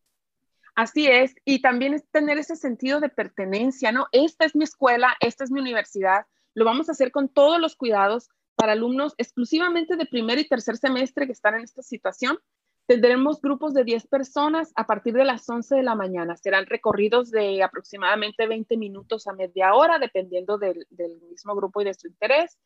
Así 0.75 1.07
es, 1.07 1.35
y 1.45 1.61
también 1.61 1.93
es 1.93 2.09
tener 2.11 2.39
ese 2.39 2.57
sentido 2.57 3.01
de 3.01 3.11
pertenencia, 3.11 3.93
¿no? 3.93 4.07
Esta 4.11 4.47
es 4.47 4.57
mi 4.57 4.65
escuela, 4.65 5.15
esta 5.21 5.45
es 5.45 5.51
mi 5.51 5.61
universidad, 5.61 6.25
lo 6.55 6.65
vamos 6.65 6.89
a 6.89 6.93
hacer 6.93 7.13
con 7.13 7.29
todos 7.29 7.61
los 7.61 7.77
cuidados 7.77 8.31
para 8.55 8.73
alumnos 8.73 9.15
exclusivamente 9.19 9.97
de 9.97 10.07
primer 10.07 10.39
y 10.39 10.49
tercer 10.49 10.77
semestre 10.77 11.27
que 11.27 11.33
están 11.33 11.57
en 11.57 11.65
esta 11.65 11.83
situación. 11.83 12.39
Tendremos 12.87 13.41
grupos 13.41 13.75
de 13.75 13.85
10 13.85 14.07
personas 14.09 14.73
a 14.75 14.87
partir 14.87 15.15
de 15.15 15.25
las 15.25 15.49
11 15.49 15.77
de 15.77 15.83
la 15.83 15.95
mañana. 15.95 16.37
Serán 16.37 16.67
recorridos 16.67 17.31
de 17.31 17.63
aproximadamente 17.63 18.47
20 18.47 18.77
minutos 18.77 19.27
a 19.29 19.33
media 19.33 19.75
hora, 19.75 19.99
dependiendo 19.99 20.59
del, 20.59 20.87
mismo 21.31 21.55
grupo 21.55 21.81
y 21.81 21.85
de 21.85 21.95
su 21.95 22.09
interés. 22.09 22.59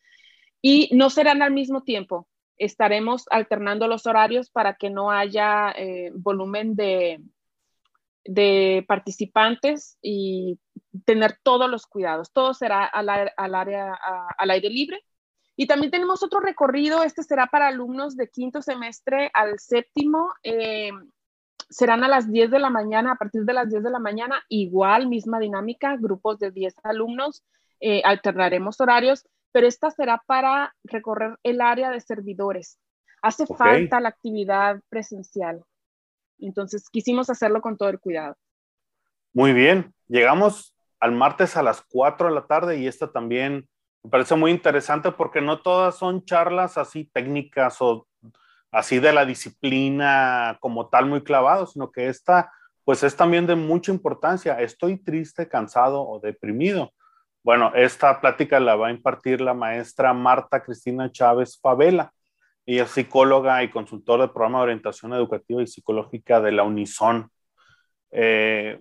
Y 0.62 0.88
no 0.92 1.10
serán 1.10 1.42
al 1.42 1.52
mismo 1.52 1.82
tiempo 1.82 2.26
estaremos 2.58 3.26
alternando 3.30 3.86
los 3.86 4.06
horarios 4.06 4.50
para 4.50 4.76
que 4.76 4.90
no 4.90 5.10
haya 5.10 5.72
eh, 5.76 6.10
volumen 6.14 6.74
de, 6.74 7.20
participantes 8.88 9.98
y 10.00 10.58
tener 11.04 11.38
todos 11.42 11.70
los 11.70 11.86
cuidados. 11.86 12.32
Todo 12.32 12.54
será 12.54 12.84
al 12.84 13.08
área, 13.08 13.94
al 14.38 14.50
aire 14.50 14.70
libre. 14.70 15.04
Y 15.56 15.66
también 15.66 15.90
tenemos 15.90 16.22
otro 16.22 16.40
recorrido, 16.40 17.02
este 17.02 17.22
será 17.22 17.46
para 17.46 17.68
alumnos 17.68 18.16
de 18.16 18.28
quinto 18.28 18.60
semestre 18.62 19.30
al 19.32 19.58
séptimo. 19.58 20.32
Eh, 20.42 20.90
serán 21.70 22.04
a 22.04 22.08
las 22.08 22.30
10 22.30 22.50
de 22.50 22.58
la 22.58 22.70
mañana, 22.70 23.12
a 23.12 23.16
partir 23.16 23.42
de 23.44 23.54
las 23.54 23.70
10 23.70 23.82
de 23.82 23.90
la 23.90 23.98
mañana, 23.98 24.42
igual, 24.48 25.08
misma 25.08 25.40
dinámica, 25.40 25.96
grupos 25.96 26.38
de 26.38 26.50
10 26.50 26.74
alumnos, 26.84 27.42
eh, 27.80 28.02
alternaremos 28.04 28.80
horarios 28.80 29.26
pero 29.56 29.68
esta 29.68 29.90
será 29.90 30.22
para 30.26 30.76
recorrer 30.84 31.38
el 31.42 31.62
área 31.62 31.90
de 31.90 31.98
servidores. 32.02 32.78
Hace 33.22 33.46
falta 33.46 34.00
la 34.00 34.10
actividad 34.10 34.82
presencial. 34.90 35.64
Entonces 36.38 36.90
quisimos 36.90 37.30
hacerlo 37.30 37.62
con 37.62 37.78
todo 37.78 37.88
el 37.88 37.98
cuidado. 37.98 38.36
Muy 39.32 39.54
bien, 39.54 39.94
llegamos 40.08 40.74
al 41.00 41.12
martes 41.12 41.56
a 41.56 41.62
las 41.62 41.80
4 41.88 42.28
de 42.28 42.34
la 42.34 42.46
tarde 42.46 42.76
y 42.76 42.86
esta 42.86 43.10
también 43.10 43.66
me 44.06 44.10
parece 44.10 44.36
muy 44.36 44.52
interesante 44.52 45.10
porque 45.10 45.40
no 45.40 45.62
todas 45.62 45.96
son 45.96 46.24
charlas 46.24 46.78
así 46.78 47.10
técnicas 47.12 47.78
o 47.80 48.06
así 48.70 49.00
de 49.00 49.12
la 49.12 49.24
disciplina 49.24 50.58
como 50.60 50.88
tal 50.88 51.06
muy 51.06 51.24
clavado, 51.24 51.66
sino 51.66 51.90
que 51.90 52.06
esta 52.06 52.52
pues 52.84 53.02
es 53.02 53.16
también 53.16 53.48
de 53.48 53.56
mucha 53.56 53.90
importancia. 53.90 54.60
Estoy 54.60 54.98
triste, 54.98 55.48
cansado 55.48 56.08
o 56.08 56.20
deprimido. 56.20 56.92
Bueno, 57.42 57.72
esta 57.74 58.20
plática 58.20 58.60
la 58.60 58.76
va 58.76 58.86
a 58.86 58.92
impartir 58.92 59.40
la 59.40 59.54
maestra 59.54 60.14
Marta 60.14 60.62
Cristina 60.62 61.10
Chávez 61.10 61.58
Favela. 61.60 62.12
Ella 62.64 62.84
es 62.84 62.92
psicóloga 62.92 63.64
y 63.64 63.70
consultora 63.70 64.22
del 64.22 64.30
programa 64.30 64.58
de 64.58 64.64
orientación 64.64 65.14
educativa 65.14 65.60
y 65.62 65.66
psicológica 65.66 66.40
de 66.40 66.52
la 66.52 66.62
Unison. 66.62 67.28
Eh, 68.12 68.80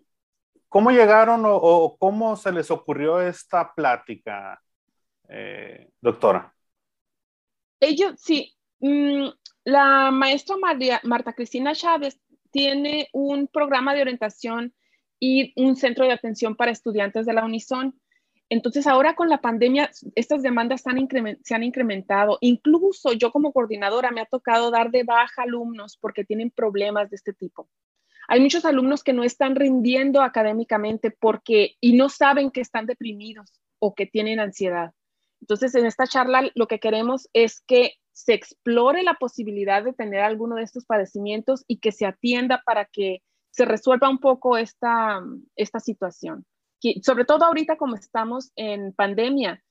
¿Cómo 0.69 0.91
llegaron 0.91 1.41
o, 1.47 1.97
cómo 1.97 2.35
se 2.35 2.51
les 2.51 2.69
ocurrió 2.69 3.19
esta 3.21 3.73
plática, 3.73 4.61
eh, 5.29 5.89
doctora? 6.01 6.53
Ellos, 7.79 8.13
sí. 8.17 8.53
Mm, 8.79 9.27
la 9.63 10.11
maestra 10.11 10.57
María, 10.57 11.01
Marta 11.03 11.33
Cristina 11.33 11.73
Chávez 11.73 12.19
tiene 12.51 13.09
un 13.13 13.47
programa 13.47 13.93
de 13.93 14.01
orientación 14.01 14.73
y 15.19 15.53
un 15.55 15.75
centro 15.75 16.05
de 16.05 16.13
atención 16.13 16.55
para 16.55 16.71
estudiantes 16.71 17.25
de 17.25 17.33
la 17.33 17.45
Unison. 17.45 17.99
Entonces, 18.49 18.85
ahora 18.85 19.15
con 19.15 19.27
la 19.27 19.41
pandemia, 19.41 19.89
estas 20.13 20.43
demandas 20.43 20.83
se 20.83 21.55
han 21.55 21.63
incrementado. 21.63 22.37
Incluso 22.41 23.13
yo 23.13 23.31
como 23.31 23.51
coordinadora 23.51 24.11
me 24.11 24.21
ha 24.21 24.25
tocado 24.25 24.69
dar 24.69 24.91
de 24.91 25.03
baja 25.03 25.43
alumnos 25.43 25.97
porque 25.99 26.23
tienen 26.23 26.51
problemas 26.51 27.09
de 27.09 27.15
este 27.15 27.33
tipo. 27.33 27.67
Hay 28.27 28.39
muchos 28.39 28.65
alumnos 28.65 29.03
que 29.03 29.13
no 29.13 29.23
están 29.23 29.55
rindiendo 29.55 30.21
académicamente 30.21 31.11
porque 31.11 31.75
y 31.79 31.93
no 31.93 32.09
saben 32.09 32.51
que 32.51 32.61
están 32.61 32.85
deprimidos 32.85 33.51
o 33.79 33.93
que 33.93 34.05
tienen 34.05 34.39
ansiedad. 34.39 34.93
Entonces, 35.41 35.75
en 35.75 35.85
esta 35.85 36.07
charla 36.07 36.49
lo 36.55 36.67
que 36.67 36.79
queremos 36.79 37.29
es 37.33 37.61
que 37.61 37.93
se 38.11 38.33
explore 38.33 39.03
la 39.03 39.15
posibilidad 39.15 39.83
de 39.83 39.93
tener 39.93 40.21
alguno 40.21 40.55
de 40.55 40.63
estos 40.63 40.85
padecimientos 40.85 41.65
y 41.67 41.79
que 41.79 41.91
se 41.91 42.05
atienda 42.05 42.61
para 42.65 42.85
que 42.85 43.21
se 43.51 43.65
resuelva 43.65 44.09
un 44.09 44.19
poco 44.19 44.57
esta, 44.57 45.21
esta 45.55 45.79
situación. 45.79 46.45
sobre 47.01 47.25
todo 47.25 47.45
ahorita 47.45 47.77
como 47.77 47.95
estamos 47.95 48.51
en 48.55 48.93
pandemia, 48.93 49.63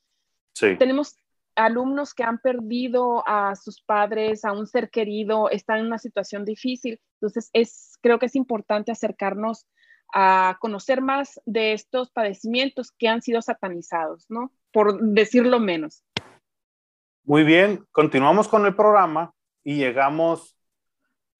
tenemos 0.78 1.16
alumnos 1.56 2.14
que 2.14 2.24
han 2.24 2.38
perdido 2.38 3.26
a 3.26 3.54
sus 3.56 3.82
padres, 3.82 4.44
a 4.44 4.52
un 4.52 4.66
ser 4.66 4.90
querido, 4.90 5.50
están 5.50 5.78
en 5.78 5.86
una 5.86 5.98
situación 5.98 6.44
difícil. 6.44 7.00
Entonces, 7.20 7.50
es, 7.52 7.94
creo 8.00 8.18
que 8.18 8.26
es 8.26 8.36
importante 8.36 8.92
acercarnos 8.92 9.66
a 10.12 10.58
conocer 10.60 11.00
más 11.00 11.40
de 11.44 11.72
estos 11.72 12.10
padecimientos 12.10 12.92
que 12.92 13.08
han 13.08 13.22
sido 13.22 13.42
satanizados, 13.42 14.26
¿no? 14.28 14.52
Por 14.74 15.00
decirlo 15.00 15.60
menos. 15.60 16.04
Muy 17.22 17.44
bien, 17.44 17.86
continuamos 17.92 18.48
con 18.48 18.66
el 18.66 18.74
programa 18.74 19.32
y 19.62 19.76
llegamos 19.76 20.58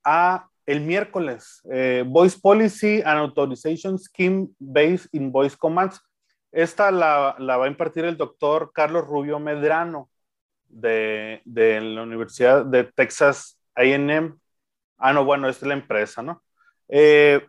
a 0.05 0.49
el 0.66 0.83
miércoles, 0.83 1.61
eh, 1.68 2.05
Voice 2.07 2.38
Policy 2.40 3.03
and 3.05 3.18
Authorization 3.18 3.99
Scheme 3.99 4.51
Based 4.61 5.09
in 5.12 5.33
Voice 5.33 5.57
Commands. 5.57 6.01
Esta 6.53 6.92
la, 6.92 7.35
va 7.40 7.64
a 7.64 7.68
impartir 7.68 8.05
el 8.05 8.16
doctor 8.16 8.70
Carlos 8.73 9.05
Rubio 9.05 9.40
Medrano 9.40 10.09
de, 10.68 11.42
la 11.44 12.03
Universidad 12.03 12.64
de 12.64 12.85
Texas 12.85 13.59
AM. 13.75 14.38
Ah, 14.97 15.12
no, 15.12 15.25
bueno, 15.25 15.49
es 15.49 15.61
la 15.62 15.75
empresa, 15.75 16.23
¿no? 16.23 16.40
Eh, 16.88 17.44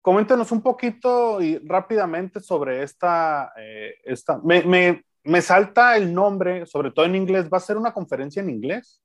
coméntenos 0.00 0.52
un 0.52 0.62
poquito 0.62 1.40
y 1.40 1.58
rápidamente 1.58 2.40
sobre 2.40 2.82
esta, 2.82 3.52
eh, 3.56 3.94
esta 4.04 4.38
me, 4.42 5.04
me 5.24 5.42
salta 5.42 5.96
el 5.96 6.12
nombre, 6.12 6.66
sobre 6.66 6.90
todo 6.90 7.04
en 7.04 7.16
inglés, 7.16 7.48
¿va 7.52 7.58
a 7.58 7.60
ser 7.60 7.76
una 7.76 7.92
conferencia 7.92 8.42
en 8.42 8.50
inglés? 8.50 9.02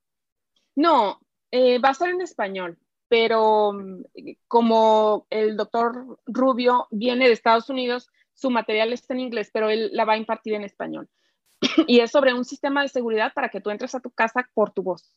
No, 0.74 1.20
eh, 1.50 1.78
va 1.78 1.90
a 1.90 1.94
ser 1.94 2.10
en 2.10 2.20
español, 2.20 2.78
pero 3.08 3.72
mm, 3.72 4.02
como 4.48 5.26
el 5.30 5.56
doctor 5.56 6.18
Rubio 6.26 6.86
viene 6.90 7.26
de 7.26 7.32
Estados 7.32 7.68
Unidos, 7.70 8.10
su 8.34 8.50
material 8.50 8.92
está 8.92 9.14
en 9.14 9.20
inglés, 9.20 9.50
pero 9.52 9.70
él 9.70 9.90
la 9.92 10.04
va 10.04 10.14
a 10.14 10.18
impartir 10.18 10.54
en 10.54 10.64
español. 10.64 11.08
y 11.86 12.00
es 12.00 12.10
sobre 12.10 12.34
un 12.34 12.44
sistema 12.44 12.82
de 12.82 12.88
seguridad 12.88 13.32
para 13.34 13.48
que 13.48 13.60
tú 13.60 13.70
entres 13.70 13.94
a 13.94 14.00
tu 14.00 14.10
casa 14.10 14.46
por 14.54 14.70
tu 14.72 14.82
voz. 14.82 15.14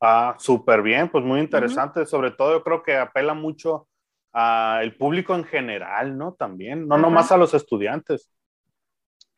Ah, 0.00 0.34
súper 0.38 0.82
bien, 0.82 1.08
pues 1.10 1.24
muy 1.24 1.40
interesante. 1.40 2.04
Sobre 2.06 2.30
todo 2.30 2.52
yo 2.52 2.64
creo 2.64 2.82
que 2.82 2.96
apela 2.96 3.34
mucho 3.34 3.88
al 4.34 4.96
público 4.96 5.34
en 5.36 5.44
general, 5.44 6.18
¿no? 6.18 6.34
También, 6.34 6.88
no 6.88 6.98
nomás 6.98 7.30
a 7.30 7.36
los 7.36 7.54
estudiantes. 7.54 8.28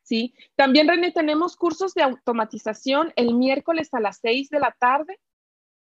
¿sí? 0.01 0.33
También, 0.55 0.87
René, 0.87 1.11
tenemos 1.11 1.55
cursos 1.55 1.93
de 1.93 2.01
automatización 2.01 3.13
el 3.15 3.35
miércoles 3.35 3.93
a 3.93 3.99
las 3.99 4.19
6 4.21 4.49
de 4.49 4.59
la 4.59 4.75
tarde. 4.79 5.19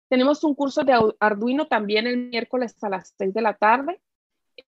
Tenemos 0.08 0.44
un 0.44 0.54
curso 0.54 0.84
de 0.84 0.94
Arduino 1.18 1.66
también 1.66 2.06
el 2.06 2.28
miércoles 2.28 2.76
a 2.82 2.88
las 2.88 3.12
6 3.18 3.34
de 3.34 3.42
la 3.42 3.54
tarde. 3.54 4.00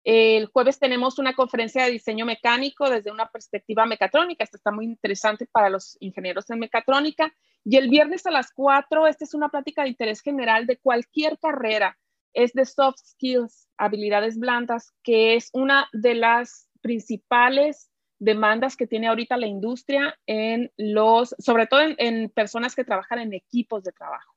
El 0.05 0.47
jueves 0.47 0.79
tenemos 0.79 1.19
una 1.19 1.35
conferencia 1.35 1.85
de 1.85 1.91
diseño 1.91 2.25
mecánico 2.25 2.89
desde 2.89 3.11
una 3.11 3.27
perspectiva 3.27 3.85
mecatrónica. 3.85 4.45
Esto 4.45 4.57
está 4.57 4.71
muy 4.71 4.87
interesante 4.87 5.47
para 5.53 5.69
los 5.69 5.99
ingenieros 6.01 6.49
en 6.49 6.61
mecatrónica. 6.61 7.35
Y 7.63 7.77
el 7.77 7.91
viernes 7.91 8.25
a 8.25 8.31
las 8.31 8.53
4, 8.53 9.07
esta 9.07 9.25
es 9.25 9.35
una 9.35 9.51
plática 9.51 9.83
de 9.83 9.91
interés 9.91 10.23
general 10.23 10.67
de 10.67 10.79
cualquier 10.79 11.39
carrera. 11.39 11.99
Es 12.35 12.53
de 12.53 12.65
soft 12.65 12.99
skills, 12.99 13.69
habilidades 13.77 14.39
blandas, 14.39 14.93
que 15.03 15.35
es 15.35 15.51
una 15.53 15.89
de 15.93 16.15
las 16.15 16.69
principales 16.81 17.91
demandas 18.19 18.77
que 18.77 18.87
tiene 18.87 19.09
ahorita 19.09 19.37
la 19.37 19.47
industria 19.47 20.19
en 20.27 20.71
los, 20.77 21.35
sobre 21.39 21.67
todo 21.67 21.81
en, 21.97 22.29
personas 22.31 22.75
que 22.75 22.85
trabajan 22.85 23.19
en 23.19 23.33
equipos 23.33 23.83
de 23.83 23.93
trabajo. 23.93 24.35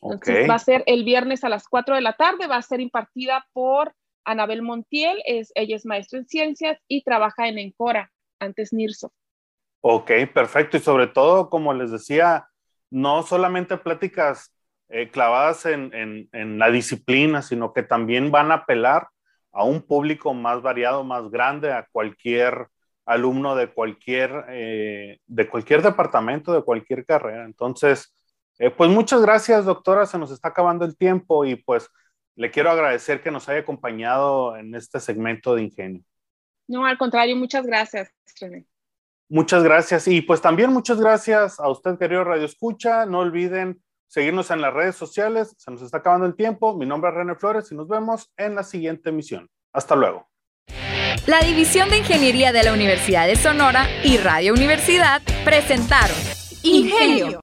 Entonces 0.00 0.50
va 0.50 0.54
a 0.54 0.58
ser 0.58 0.82
el 0.86 1.04
viernes 1.04 1.44
a 1.44 1.48
las 1.48 1.68
4 1.68 1.94
de 1.94 2.00
la 2.00 2.14
tarde, 2.14 2.48
va 2.48 2.56
a 2.56 2.62
ser 2.62 2.80
impartida 2.80 3.46
por 3.52 3.94
Anabel 4.24 4.62
Montiel, 4.62 5.22
es, 5.24 5.52
ella 5.54 5.76
es 5.76 5.86
maestra 5.86 6.18
en 6.18 6.26
ciencias 6.26 6.78
y 6.88 7.04
trabaja 7.04 7.46
en 7.48 7.58
Encora, 7.58 8.10
antes 8.40 8.72
NIRSO. 8.72 9.12
Ok, 9.80 10.10
perfecto. 10.32 10.76
Y 10.76 10.80
sobre 10.80 11.06
todo, 11.06 11.50
como 11.50 11.74
les 11.74 11.90
decía, 11.90 12.48
no 12.90 13.22
solamente 13.22 13.76
pláticas 13.76 14.52
eh, 14.92 15.10
clavadas 15.10 15.64
en, 15.64 15.92
en, 15.94 16.28
en, 16.32 16.58
la 16.58 16.70
disciplina, 16.70 17.40
sino 17.40 17.72
que 17.72 17.82
también 17.82 18.30
van 18.30 18.50
a 18.50 18.56
apelar 18.56 19.08
a 19.50 19.64
un 19.64 19.80
público 19.80 20.34
más 20.34 20.60
variado, 20.60 21.02
más 21.02 21.30
grande, 21.30 21.72
a 21.72 21.88
cualquier 21.90 22.68
alumno 23.06 23.56
de 23.56 23.72
cualquier, 23.72 24.44
eh, 24.50 25.18
de 25.26 25.48
cualquier 25.48 25.80
departamento, 25.80 26.52
de 26.52 26.62
cualquier 26.62 27.06
carrera. 27.06 27.46
Entonces, 27.46 28.14
eh, 28.58 28.70
pues 28.70 28.90
muchas 28.90 29.22
gracias, 29.22 29.64
doctora. 29.64 30.04
Se 30.04 30.18
nos 30.18 30.30
está 30.30 30.48
acabando 30.48 30.84
el 30.84 30.94
tiempo 30.94 31.46
y 31.46 31.56
pues 31.56 31.88
le 32.36 32.50
quiero 32.50 32.70
agradecer 32.70 33.22
que 33.22 33.30
nos 33.30 33.48
haya 33.48 33.60
acompañado 33.60 34.56
en 34.58 34.74
este 34.74 35.00
segmento 35.00 35.54
de 35.54 35.62
Ingenio. 35.62 36.02
No, 36.68 36.84
al 36.84 36.98
contrario, 36.98 37.34
muchas 37.36 37.66
gracias, 37.66 38.10
René. 38.38 38.66
Muchas 39.30 39.62
gracias. 39.62 40.06
Y 40.06 40.20
pues 40.20 40.42
también 40.42 40.70
muchas 40.70 41.00
gracias 41.00 41.58
a 41.58 41.70
usted, 41.70 41.98
querido 41.98 42.24
Radio 42.24 42.44
Escucha. 42.44 43.06
No 43.06 43.20
olviden 43.20 43.82
seguirnos 44.12 44.50
en 44.50 44.60
las 44.60 44.74
redes 44.74 44.94
sociales. 44.94 45.54
Se 45.56 45.70
nos 45.70 45.80
está 45.80 45.98
acabando 45.98 46.26
el 46.26 46.34
tiempo. 46.34 46.76
Mi 46.76 46.84
nombre 46.84 47.10
es 47.10 47.16
René 47.16 47.34
Flores 47.34 47.72
y 47.72 47.74
nos 47.74 47.88
vemos 47.88 48.30
en 48.36 48.54
la 48.54 48.62
siguiente 48.62 49.08
emisión. 49.08 49.48
Hasta 49.72 49.96
luego. 49.96 50.28
La 51.26 51.40
División 51.40 51.88
de 51.88 51.98
Ingeniería 51.98 52.52
de 52.52 52.62
la 52.62 52.72
Universidad 52.74 53.26
de 53.26 53.36
Sonora 53.36 53.86
y 54.04 54.18
Radio 54.18 54.52
Universidad 54.52 55.22
presentaron 55.44 56.16
Ingenio, 56.62 57.40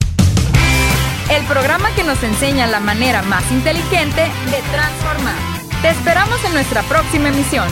el 1.32 1.45
programa 1.47 1.89
que 1.95 2.03
nos 2.03 2.21
enseña 2.23 2.67
la 2.67 2.79
manera 2.79 3.21
más 3.23 3.51
inteligente 3.51 4.21
de 4.21 4.62
transformar. 4.71 5.39
Te 5.82 5.89
esperamos 5.89 6.43
en 6.45 6.53
nuestra 6.53 6.84
próxima 6.84 7.29
emisión. 7.29 7.67